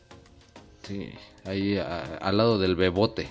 [0.84, 1.10] Sí,
[1.46, 3.30] ahí a- al lado del Bebote.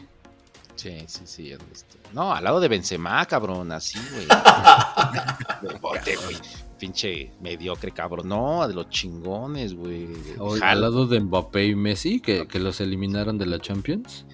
[0.76, 1.52] Sí, sí, sí.
[1.52, 4.26] este- No, al lado de Benzema, cabrón, así, güey.
[5.80, 6.36] Bote, güey.
[6.78, 8.28] Pinche mediocre, cabrón.
[8.28, 10.08] No, de los chingones, güey.
[10.62, 14.26] Al lado de Mbappé y Messi, que, que los eliminaron de la Champions.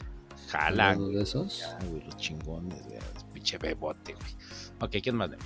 [0.53, 1.59] Al Jala, lado de esos.
[1.61, 2.99] Ya, güey, los chingones, güey.
[3.33, 4.35] Pinche bebote, güey.
[4.81, 5.31] Ok, ¿quién más?
[5.31, 5.45] Nema?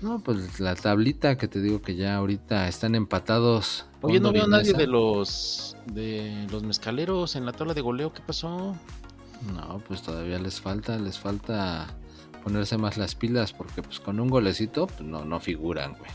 [0.00, 3.86] No, pues la tablita que te digo que ya ahorita están empatados.
[4.02, 8.12] Oye, no veo a nadie de los de los mezcaleros en la tabla de goleo.
[8.12, 8.76] ¿Qué pasó?
[9.54, 11.86] No, pues todavía les falta, les falta
[12.42, 16.10] ponerse más las pilas porque pues con un golecito pues, no, no figuran, güey.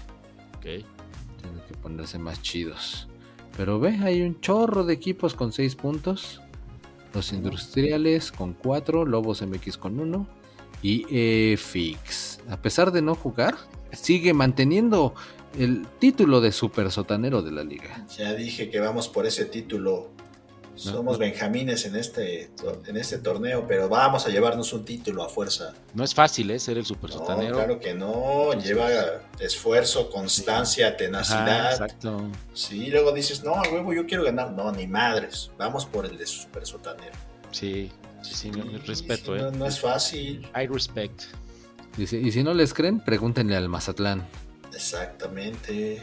[0.57, 0.85] Ok.
[1.41, 3.07] Tienen que ponerse más chidos.
[3.55, 6.41] Pero ve, hay un chorro de equipos con seis puntos.
[7.13, 10.27] Los Industriales con 4, Lobos MX con 1
[10.81, 12.39] y EFIX.
[12.49, 13.55] A pesar de no jugar,
[13.91, 15.13] sigue manteniendo
[15.57, 18.05] el título de super sotanero de la liga.
[18.17, 20.11] Ya dije que vamos por ese título.
[20.75, 22.49] Somos benjamines en este,
[22.87, 25.73] en este torneo, pero vamos a llevarnos un título a fuerza.
[25.93, 26.59] No es fácil, ¿eh?
[26.59, 27.55] Ser el super No, sotanero.
[27.55, 28.53] claro que no.
[28.53, 28.89] Lleva
[29.39, 31.71] esfuerzo, constancia, Ajá, tenacidad.
[31.73, 32.27] exacto.
[32.53, 34.51] Sí, luego dices, no, huevo, yo quiero ganar.
[34.51, 35.51] No, ni madres.
[35.57, 37.13] Vamos por el de super sotanero.
[37.51, 37.91] Sí,
[38.23, 39.43] sí, sí, no- Sí, respeto, sí, ¿eh?
[39.43, 40.47] No, no es fácil.
[40.59, 41.21] I respect.
[41.97, 44.27] Y si no les creen, pregúntenle al Mazatlán.
[44.73, 46.01] Exactamente.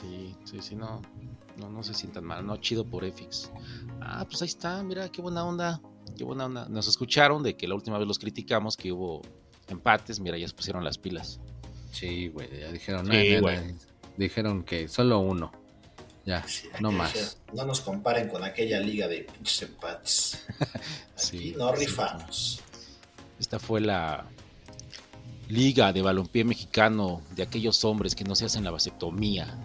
[0.00, 1.02] Sí, sí, sí, no,
[1.56, 3.50] no, no se sientan mal, no, chido por EFIX.
[4.00, 5.80] Ah, pues ahí está, mira, qué buena onda,
[6.16, 6.68] qué buena onda.
[6.68, 9.22] Nos escucharon de que la última vez los criticamos, que hubo
[9.68, 11.40] empates, mira, ya se pusieron las pilas.
[11.90, 13.56] Sí, güey, ya dijeron, Sí, "Nah, nah, güey.
[13.56, 13.72] nah".
[14.16, 15.52] dijeron que solo uno.
[16.24, 17.38] Ya, Sí, no más.
[17.54, 20.44] No nos comparen con aquella liga de pinches empates.
[20.58, 20.72] Aquí
[21.16, 22.60] Sí, no sí, rifamos.
[23.40, 24.26] Esta fue la
[25.48, 29.56] liga de balompié mexicano de aquellos hombres que no se hacen la vasectomía.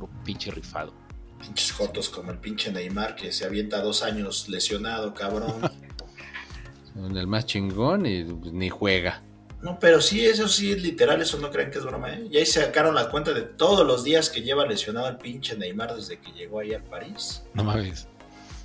[0.00, 0.92] Puro pinche rifado.
[1.40, 5.54] Pinches jotos como el pinche Neymar que se avienta dos años lesionado, cabrón.
[6.94, 9.22] Son el más chingón y pues, ni juega.
[9.62, 12.26] No, pero sí, eso sí es literal, eso no creen que es broma, ¿eh?
[12.30, 15.94] Y ahí sacaron la cuenta de todos los días que lleva lesionado el pinche Neymar
[15.94, 17.42] desde que llegó ahí a París.
[17.52, 18.08] No mames.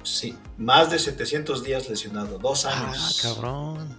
[0.03, 3.19] Sí, más de 700 días lesionado, dos Ah, años.
[3.21, 3.89] cabrón.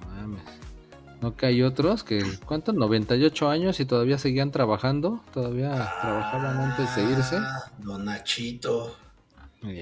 [0.00, 0.42] No mames.
[1.22, 2.74] No que hay otros que, ¿cuántos?
[2.74, 5.20] 98 años y todavía seguían trabajando.
[5.32, 5.70] Todavía
[6.00, 7.36] trabajaban antes de irse.
[7.38, 8.96] Ah, Don Nachito.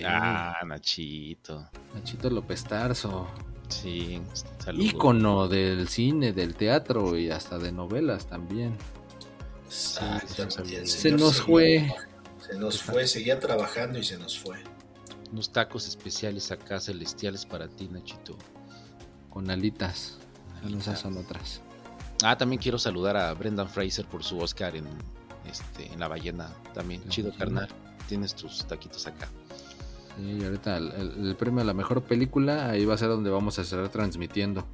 [0.07, 1.67] Ah, Nachito.
[1.95, 3.27] Nachito López Tarso.
[3.69, 4.21] Sí,
[4.59, 4.85] saludos.
[4.87, 8.77] Ícono del cine, del teatro y hasta de novelas también.
[9.67, 11.95] Exactamente, el Se nos seguía- fue.
[12.47, 14.59] Se nos fue, seguía trabajando y se nos fue.
[15.33, 18.37] Unos tacos especiales acá celestiales para ti, Nachito.
[19.31, 20.19] Con alitas.
[22.23, 24.85] Ah, también quiero saludar a Brendan Fraser por su Oscar en,
[25.51, 26.53] este, en La Ballena.
[26.75, 27.45] También, La chido Ballena.
[27.63, 27.69] carnal.
[28.09, 29.29] Tienes tus taquitos acá.
[30.17, 33.09] Sí, y ahorita el, el- el premio a la mejor película, ahí va a ser
[33.09, 34.67] donde vamos a estar transmitiendo.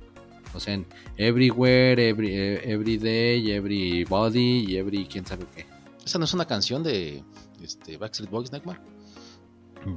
[0.54, 0.86] O sea, en
[1.18, 5.66] Everywhere, every, eh, Everyday, Everybody y Every quién sabe qué.
[6.04, 7.22] ¿Esa no es una canción de
[7.62, 8.80] este, Backstreet Boys, Nagmar?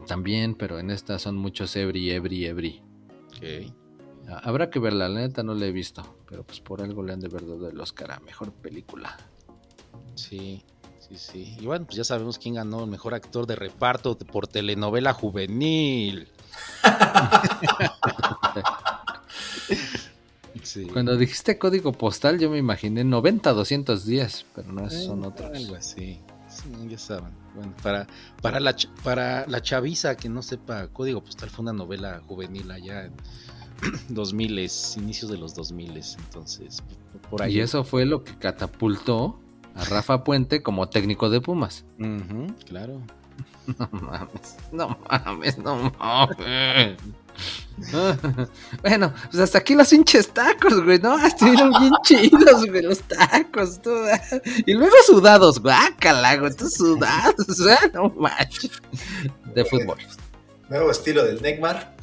[0.08, 2.82] También, pero en esta son muchos Every, Every, Every.
[3.38, 3.74] Ok.
[4.30, 7.14] Ah, Habrá que verla, la neta no la he visto, pero pues por algo le
[7.14, 9.18] han de ver el Oscar a mejor película.
[10.16, 10.64] Sí,
[11.00, 11.58] sí, sí.
[11.60, 16.28] Y bueno, pues ya sabemos quién ganó el mejor actor de reparto por telenovela juvenil.
[20.64, 20.86] sí.
[20.92, 25.58] Cuando dijiste código postal, yo me imaginé 90-200 días, pero no, esos son Eh, otros.
[25.58, 26.20] Algo así.
[26.50, 27.32] Sí, ya saben.
[27.56, 28.08] Bueno, para,
[28.42, 33.06] para, la, para la chaviza que no sepa, Código Postal fue una novela juvenil allá
[33.06, 33.14] en
[34.10, 34.60] 2000,
[34.98, 36.84] inicios de los 2000, entonces
[37.30, 37.58] por ahí.
[37.58, 39.40] Y eso fue lo que catapultó
[39.76, 41.86] a Rafa Puente como técnico de Pumas.
[42.66, 43.02] Claro.
[43.78, 46.98] No mames, no mames, no mames.
[48.82, 51.18] bueno, pues hasta aquí los hinches tacos, güey, ¿no?
[51.26, 53.80] Estuvieron bien chidos, güey, los tacos.
[53.80, 53.92] tú.
[54.66, 57.60] Y luego sudados, guácala, güey, tú sudados,
[57.94, 58.72] no manches.
[59.54, 59.98] De fútbol.
[60.68, 61.96] Nuevo estilo del Neymar.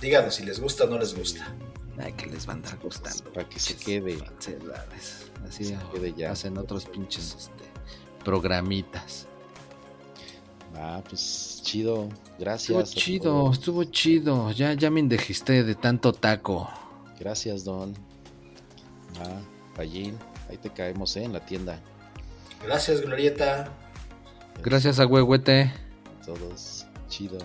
[0.00, 1.54] Díganos si les gusta o no les gusta.
[1.98, 3.32] Ay, que les va a andar gustando.
[3.32, 4.18] Para que se quede.
[5.48, 6.32] Así Se quede ya.
[6.32, 7.64] hacen otros pinches este,
[8.24, 9.26] programitas.
[10.74, 12.04] Ah, pues chido.
[12.08, 12.90] Estuvo Gracias.
[12.92, 13.58] a chido, todos.
[13.58, 14.50] estuvo chido.
[14.52, 16.68] Ya, ya me indejisté de tanto taco.
[17.18, 17.94] Gracias, Don.
[19.20, 19.40] Ah,
[19.74, 20.18] Pallín.
[20.50, 21.24] Ahí te caemos, ¿eh?
[21.24, 21.80] En la tienda.
[22.62, 23.70] Gracias, Glorieta.
[24.62, 25.72] Gracias a Huehuete.
[26.26, 26.86] Todos.
[27.08, 27.38] Chido.